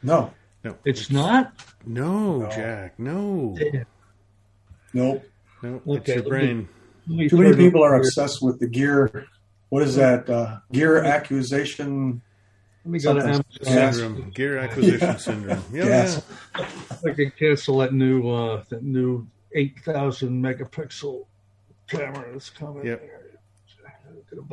[0.01, 0.33] No,
[0.63, 1.51] no, it's, it's not.
[1.85, 3.57] No, no, Jack, no.
[4.93, 5.25] Nope.
[5.61, 6.57] No, okay, it's your brain.
[6.59, 6.67] Me,
[7.07, 9.27] too many people are obsessed with the gear.
[9.69, 10.29] What is that?
[10.29, 12.21] Uh, gear accusation.
[12.85, 13.43] Let me go to Amazon.
[13.61, 14.29] Syndrome.
[14.31, 15.15] Gear acquisition yeah.
[15.15, 15.63] syndrome.
[15.71, 16.21] Yeah, yes.
[16.57, 16.65] yeah.
[17.07, 21.25] I can cancel that new uh, that new eight thousand megapixel
[21.87, 22.85] camera that's coming.
[22.85, 23.09] Yep.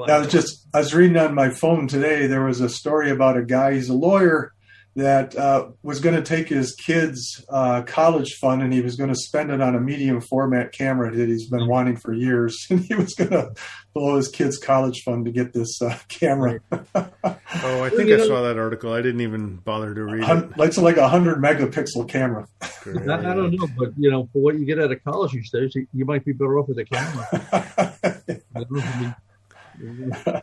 [0.08, 2.26] I was just I was reading on my phone today.
[2.26, 3.74] There was a story about a guy.
[3.74, 4.52] He's a lawyer
[5.00, 9.08] that uh, was going to take his kids' uh, college fund and he was going
[9.08, 12.56] to spend it on a medium format camera that he's been wanting for years.
[12.70, 13.52] And he was going to
[13.94, 16.60] blow his kids' college fund to get this uh, camera.
[16.72, 18.92] oh, I think I saw that article.
[18.92, 20.50] I didn't even bother to read it.
[20.58, 22.46] It's like a hundred megapixel camera.
[22.62, 25.50] I, I, don't know, but you know, for what you get out of college these
[25.50, 29.16] days, you, you might be better off with a camera.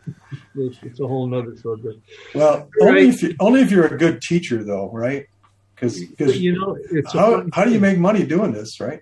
[0.56, 2.00] it's, it's a whole nother subject.
[2.34, 2.88] Well, Right.
[2.88, 5.26] only if you, only if you're a good teacher, though, right?
[5.74, 9.00] Because you know, it's how how do you make money doing this, right?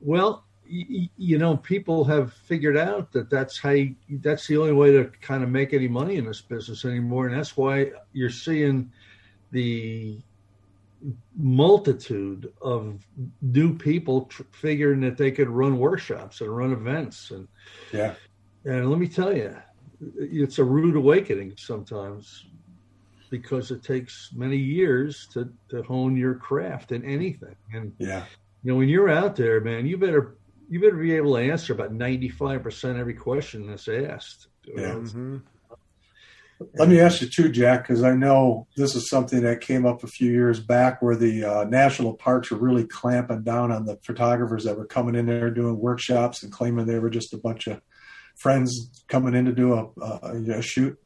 [0.00, 4.92] Well, you know, people have figured out that that's how you, that's the only way
[4.92, 8.90] to kind of make any money in this business anymore, and that's why you're seeing
[9.52, 10.18] the
[11.36, 12.98] multitude of
[13.40, 17.46] new people tr- figuring that they could run workshops and run events, and
[17.92, 18.14] Yeah,
[18.64, 19.56] and let me tell you,
[20.16, 22.46] it's a rude awakening sometimes
[23.30, 28.24] because it takes many years to to hone your craft in anything, and yeah,
[28.62, 30.36] you know, when you're out there, man, you better
[30.68, 34.48] you better be able to answer about ninety five percent every question that's asked.
[34.66, 34.92] Yeah.
[34.92, 35.00] know?
[35.00, 35.42] Mhm.
[36.74, 40.02] Let me ask you too, Jack, because I know this is something that came up
[40.02, 43.96] a few years back where the uh, national parks were really clamping down on the
[44.02, 47.68] photographers that were coming in there doing workshops and claiming they were just a bunch
[47.68, 47.80] of
[48.38, 50.98] friends coming in to do a, a, a shoot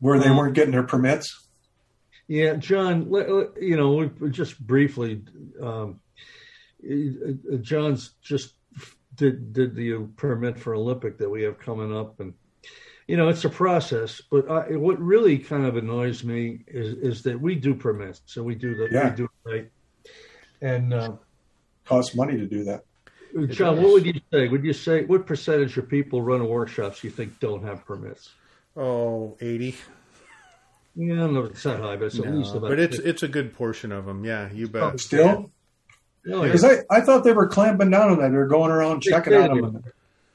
[0.00, 1.48] where they Um, weren't getting their permits.
[2.28, 3.10] Yeah, John.
[3.60, 5.22] You know, just briefly,
[5.62, 6.00] um,
[6.84, 8.54] uh, John's just
[9.14, 12.34] did did the permit for Olympic that we have coming up, and
[13.06, 14.20] you know, it's a process.
[14.30, 18.42] But I, what really kind of annoys me is is that we do permits, so
[18.42, 19.10] we do the Yeah.
[19.10, 19.70] we do it right,
[20.60, 20.92] and.
[20.92, 21.12] Uh,
[21.86, 22.84] Costs money to do that.
[23.48, 24.48] John, what would you say?
[24.48, 28.30] Would you say what percentage of people running workshops you think don't have permits?
[28.76, 29.76] Oh, 80.
[30.96, 32.70] Yeah, no, it's not high, but it's at least about.
[32.70, 34.24] but it's it's a good portion of them.
[34.24, 34.98] Yeah, you bet.
[34.98, 35.50] Still,
[36.30, 36.52] Oh, yeah.
[36.52, 38.32] because I, I thought they were clamping down on that.
[38.32, 39.84] They're going around checking say on them.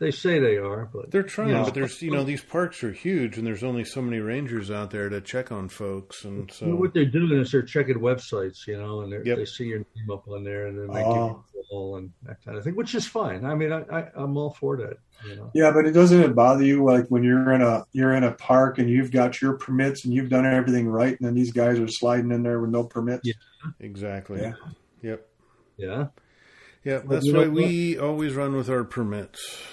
[0.04, 1.64] They say they are, but They're trying, Yeah.
[1.64, 4.92] but there's you know these parks are huge, and there's only so many rangers out
[4.92, 7.96] there to check on folks, and You know, so what they're doing is they're checking
[8.00, 9.38] websites, you know, and they're, Yep.
[9.38, 11.14] they see your name up on there, and then they Oh.
[11.46, 13.46] give you a call and that kind of thing, which is fine.
[13.46, 14.98] I mean, I, I I'm all for that.
[15.26, 18.14] You know, Yeah, but it doesn't it bother you like when you're in a you're
[18.14, 21.34] in a park and you've got your permits and you've done everything right, and then
[21.34, 23.22] these guys are sliding in there with no permits.
[23.24, 23.34] Yeah.
[23.80, 24.42] exactly.
[24.42, 24.54] Yeah.
[25.02, 25.28] Yep.
[25.78, 26.08] yeah.
[26.84, 29.64] Yeah, that's you why we always run with our permits.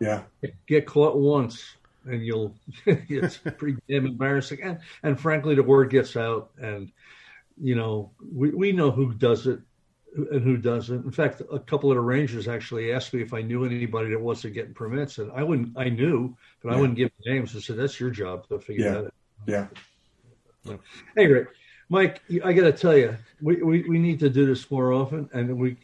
[0.00, 0.22] Yeah,
[0.66, 2.54] Get caught once, and you'll
[2.86, 4.60] it's pretty damn embarrassing.
[4.62, 6.90] And and frankly, the word gets out, and
[7.60, 9.60] you know, we we know who does it
[10.16, 11.04] and who doesn't.
[11.04, 14.20] In fact, a couple of the rangers actually asked me if I knew anybody that
[14.20, 15.76] wasn't getting permits, and I wouldn't.
[15.76, 17.54] I knew, but I wouldn't give names.
[17.56, 18.92] I said that's your job to figure Yeah.
[18.92, 19.14] that out.
[20.66, 20.76] yeah.
[21.16, 21.44] Anyway,
[21.94, 25.28] Mike, I got to tell you, we, we, we need to do this more often,
[25.32, 25.76] and we,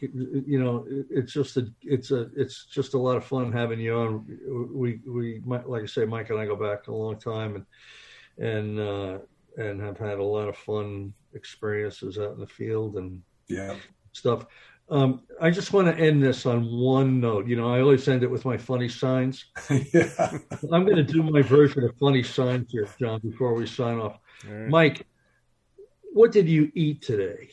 [0.45, 3.79] you know, it- it's just a, it's a, it's just a lot of fun having
[3.79, 4.25] you on.
[4.73, 7.65] We, we, might- like I say, Mike and I go back a long time, and
[8.37, 9.19] and uh,
[9.57, 13.75] and have had a lot of fun experiences out in the field and Yeah.
[14.11, 14.45] stuff.
[14.89, 17.47] Um, I just want to end this on one note.
[17.47, 19.45] You know, I always end it with my funny signs.
[19.93, 20.09] yeah.
[20.73, 24.17] I'm going to do my version of funny signs here, John, before we sign off.
[24.49, 24.69] All right.
[24.69, 25.05] Mike,
[26.13, 27.49] what did you eat today?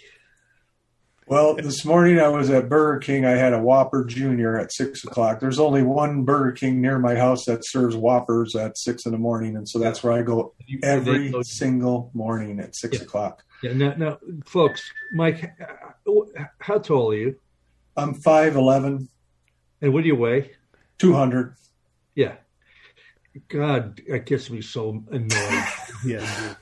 [1.27, 3.27] Well, this morning I was at Burger King.
[3.27, 5.41] I had a Whopper Junior at six o'clock.
[5.41, 9.19] There's only one Burger King near my house that serves Whoppers at six in the
[9.19, 13.03] morning, and so that's where I go every single morning at six Yeah.
[13.05, 13.45] o'clock.
[13.63, 15.53] Yeah, now, now, folks, Mike,
[16.61, 17.37] how tall are you,
[17.97, 19.09] I'm five eleven,
[19.83, 20.53] and what do you weigh?
[20.97, 21.55] two hundred.
[22.15, 22.37] Yeah.
[23.49, 25.65] God, that gets me so annoyed.
[26.07, 26.55] Yeah.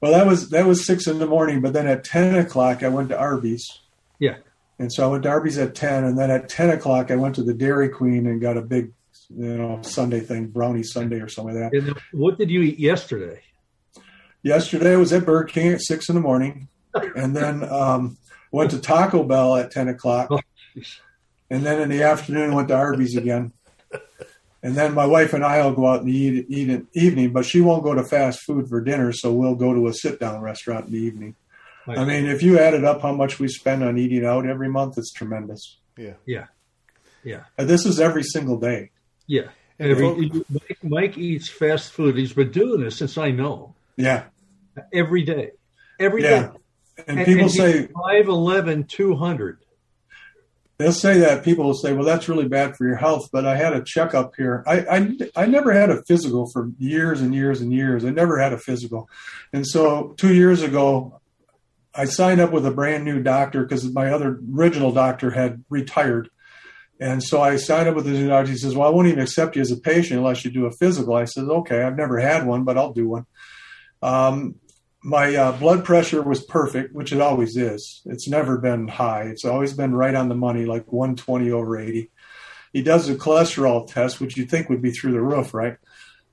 [0.00, 2.88] Well, that was that was six in the morning, but then at ten o'clock I
[2.88, 3.66] went to Arby's.
[4.18, 4.36] Yeah.
[4.78, 7.34] And so I went to Arby's at ten, and then at ten o'clock I went
[7.34, 8.92] to the Dairy Queen and got a big,
[9.28, 11.78] you know, sundae thing, brownie sundae or something like that.
[11.78, 13.42] And what did you eat yesterday?
[14.42, 16.68] Yesterday I was at Burger King at six in the morning,
[17.14, 18.16] and then um,
[18.50, 20.40] went to Taco Bell at ten o'clock, Oh,
[21.50, 23.52] and then in the afternoon went to Arby's again.
[24.62, 27.46] And then my wife and I will go out and eat eat in evening, but
[27.46, 30.40] she won't go to fast food for dinner, so we'll go to a sit down
[30.42, 31.34] restaurant in the evening.
[31.88, 34.98] I mean, if you added up how much we spend on eating out every month,
[34.98, 35.78] it's tremendous.
[35.96, 36.12] Yeah.
[36.26, 36.46] yeah,
[37.24, 38.90] yeah, And this is every single day.
[39.26, 39.48] yeah.
[39.78, 42.14] And Every, Mike, Mike eats fast food.
[42.18, 44.24] He's been doing this since I know Yeah,
[44.92, 45.52] every day.
[45.98, 46.30] Every day.
[46.98, 47.04] yeah.
[47.08, 49.58] And people say 5'11, 200.
[50.80, 53.56] They'll say that people will say, "Well, that's really bad for your health." But I
[53.56, 54.64] had a checkup here.
[54.66, 58.04] I, I I never had a physical for years and years and years.
[58.04, 59.08] I never had a physical,
[59.52, 61.20] and so two years ago,
[61.94, 66.30] I signed up with a brand new doctor because my other original doctor had retired.
[66.98, 68.50] And so I signed up with the new doctor.
[68.50, 70.70] He says, Well, I won't even accept you as a patient unless you do a
[70.70, 71.14] physical.
[71.14, 73.26] I said, Okay, I've never had one, but I'll do one.
[74.02, 74.56] Um,
[75.02, 78.02] my uh, blood pressure was perfect, which it always is.
[78.04, 79.22] It's never been high.
[79.22, 82.10] It's always been right on the money, like 120 over 80.
[82.72, 85.78] he does a cholesterol test, which you think would be through the roof, right?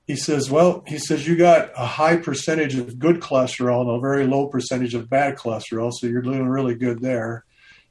[0.06, 4.00] He says, well, he says you got a high percentage of good cholesterol and a
[4.00, 7.44] very low percentage of bad cholesterol, so you're doing really good there.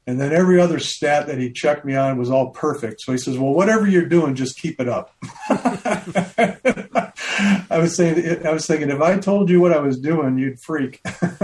[0.07, 3.01] And then every other stat that he checked me on was all perfect.
[3.01, 5.13] So he says, "Well, whatever you're doing, just keep it up."
[7.69, 10.59] I was saying, I was thinking, if I told you what I was doing, you'd
[10.59, 11.01] freak.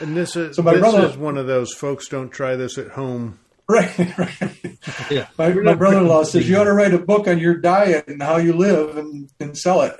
[0.00, 2.08] and this is so my this brother, is one of those folks.
[2.08, 3.38] Don't try this at home.
[3.68, 4.78] Right, right.
[5.10, 5.28] Yeah.
[5.38, 8.36] My, my brother-in-law says you ought to write a book on your diet and how
[8.36, 9.94] you live and, and sell it.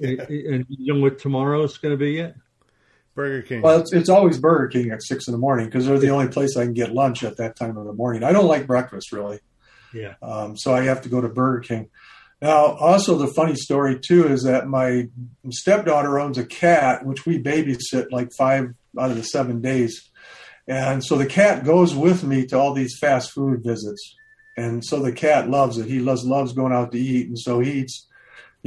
[0.00, 2.36] and you know what tomorrow is going to be yet?
[3.14, 3.62] Burger King.
[3.62, 6.28] Well, it's, it's always Burger King at six in the morning because they're the only
[6.28, 8.22] place I can get lunch at that time of the morning.
[8.22, 9.40] I don't like breakfast really.
[9.94, 10.14] Yeah.
[10.20, 11.88] Um, so I have to go to Burger King.
[12.42, 15.08] Now, also the funny story too is that my
[15.50, 20.10] stepdaughter owns a cat, which we babysit like five out of the seven days,
[20.68, 24.14] and so the cat goes with me to all these fast food visits,
[24.56, 25.86] and so the cat loves it.
[25.86, 28.06] He loves loves going out to eat, and so he eats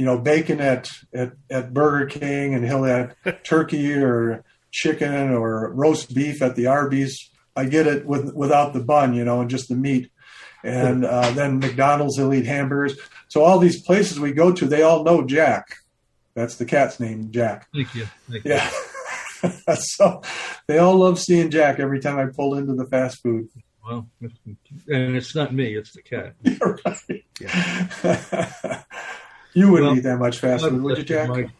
[0.00, 5.70] you know, bacon at, at, at Burger King and he'll have turkey or chicken or
[5.74, 7.30] roast beef at the Arby's.
[7.54, 10.10] I get it with, without the bun, you know, and just the meat.
[10.64, 12.98] And uh, then McDonald's, he'll eat hamburgers.
[13.30, 15.76] So all these places we go to, they all know Jack.
[16.34, 17.68] That's the cat's name, Jack.
[17.72, 18.06] Thank you.
[18.28, 18.68] Thank yeah.
[19.74, 20.22] so
[20.66, 23.48] they all love seeing Jack every time I pull into the fast food.
[23.84, 26.34] Well, and it's not me; it's the cat.
[26.84, 27.24] right.
[27.40, 28.82] Yeah.
[29.54, 31.28] You wouldn't well, eat that much fast food, would you, Jack?
[31.28, 31.50] My,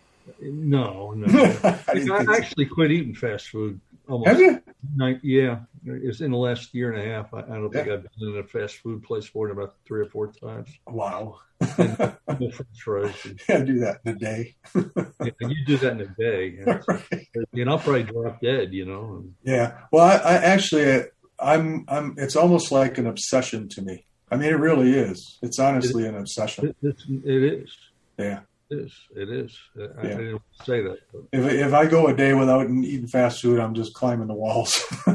[0.40, 1.26] no, no.
[1.64, 3.80] I, I actually quit eating fast food.
[4.10, 4.28] Almost.
[4.28, 4.62] Have you?
[4.96, 7.32] Night, yeah, it's in the last year and a half.
[7.32, 10.00] I, I don't think I've been in a fast food place more than about three
[10.00, 10.68] or four times.
[10.88, 11.38] Wow.
[11.78, 11.96] and
[12.26, 13.26] French fries.
[13.48, 14.56] yeah, do that in a day.
[14.74, 16.58] yeah, you do that in a day.
[16.66, 17.28] And, right.
[17.52, 19.24] and I'll probably drop dead, you know.
[19.44, 19.78] Yeah.
[19.92, 21.04] Well, I, I actually,
[21.38, 22.14] I'm, I'm.
[22.18, 24.06] It's almost like an obsession to me.
[24.30, 25.38] I mean, it really is.
[25.42, 26.74] It's honestly it, an obsession.
[26.82, 27.76] It, it is.
[28.18, 28.40] Yeah.
[28.70, 28.92] It is.
[29.16, 29.58] It is.
[29.76, 30.16] I yeah.
[30.16, 30.98] didn't say that.
[31.12, 31.22] But.
[31.32, 34.80] If if I go a day without eating fast food, I'm just climbing the walls.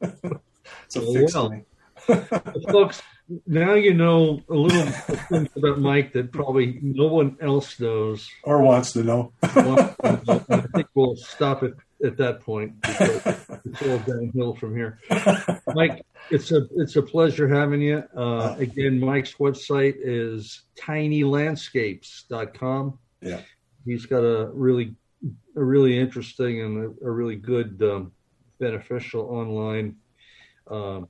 [0.00, 1.62] it's a fix well, me.
[2.70, 3.02] folks,
[3.46, 8.62] now you know a little things about Mike that probably no one else knows or
[8.62, 9.32] wants to know.
[9.42, 11.74] I think we'll stop it
[12.04, 12.72] at that point.
[12.84, 14.98] it's all downhill from here.
[15.74, 18.04] Mike, it's a it's a pleasure having you.
[18.16, 22.98] Uh, again, Mike's website is tinylandscapes.com.
[23.20, 23.40] Yeah,
[23.84, 24.94] he's got a really
[25.56, 28.12] a really interesting and a, a really good um,
[28.60, 29.96] beneficial online
[30.70, 31.08] um,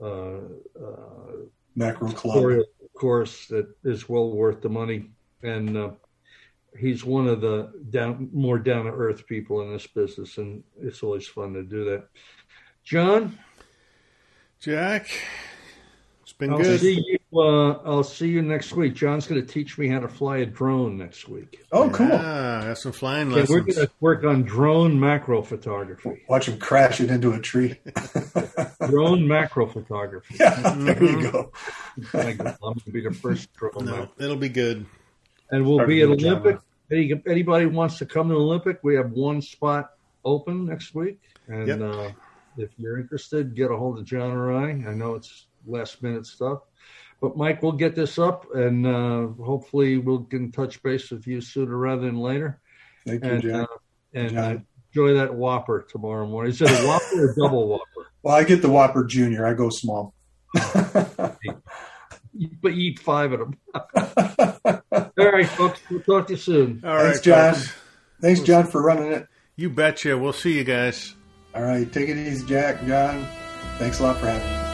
[0.00, 0.36] uh,
[0.80, 1.34] uh,
[1.74, 2.62] macro club
[3.00, 5.10] course that is well worth the money
[5.42, 5.90] and uh,
[6.78, 11.02] he's one of the down more down to earth people in this business, and it's
[11.02, 12.08] always fun to do that.
[12.84, 13.38] John,
[14.60, 15.10] Jack,
[16.22, 16.80] it's been I'll good.
[16.80, 18.94] See you, uh, I'll see you next week.
[18.94, 21.60] John's going to teach me how to fly a drone next week.
[21.72, 22.08] Oh, cool!
[22.08, 23.50] Yeah, have some flying okay, lessons.
[23.50, 26.22] We're going to work on drone macro photography.
[26.28, 27.78] Watch him crash it into a tree.
[28.88, 30.36] drone macro photography.
[30.40, 31.52] Yeah, there you go.
[32.14, 33.84] I'm going to be the first drone.
[33.84, 34.86] No, it'll be good
[35.50, 36.58] and we'll be at Olympic.
[36.90, 39.90] Any, anybody wants to come to Olympic, we have one spot
[40.24, 41.80] open next week, and yep.
[41.80, 42.10] uh,
[42.56, 44.70] if you're interested, get a hold of John or I.
[44.70, 46.60] I know it's last minute stuff,
[47.20, 51.26] but Mike, we'll get this up, and uh, hopefully we'll get in touch base with
[51.26, 52.60] you sooner rather than later.
[53.06, 53.60] Thank you, and, John.
[53.60, 53.66] Uh,
[54.14, 54.66] and John.
[54.92, 56.50] enjoy that Whopper tomorrow morning.
[56.50, 58.10] Is it a Whopper or a double Whopper?
[58.22, 59.46] Well, I get the Whopper Junior.
[59.46, 60.14] I go small.
[62.62, 63.56] but you eat five of them.
[64.92, 65.80] All right, folks.
[65.90, 66.82] We'll talk to you soon.
[66.84, 67.54] All Thanks, right, John.
[67.54, 67.72] Folks.
[68.20, 69.26] Thanks, John, for running it.
[69.56, 70.16] You betcha.
[70.16, 71.14] We'll see you guys.
[71.54, 71.90] All right.
[71.92, 73.26] Take it easy, Jack, John.
[73.78, 74.69] Thanks a lot for having me.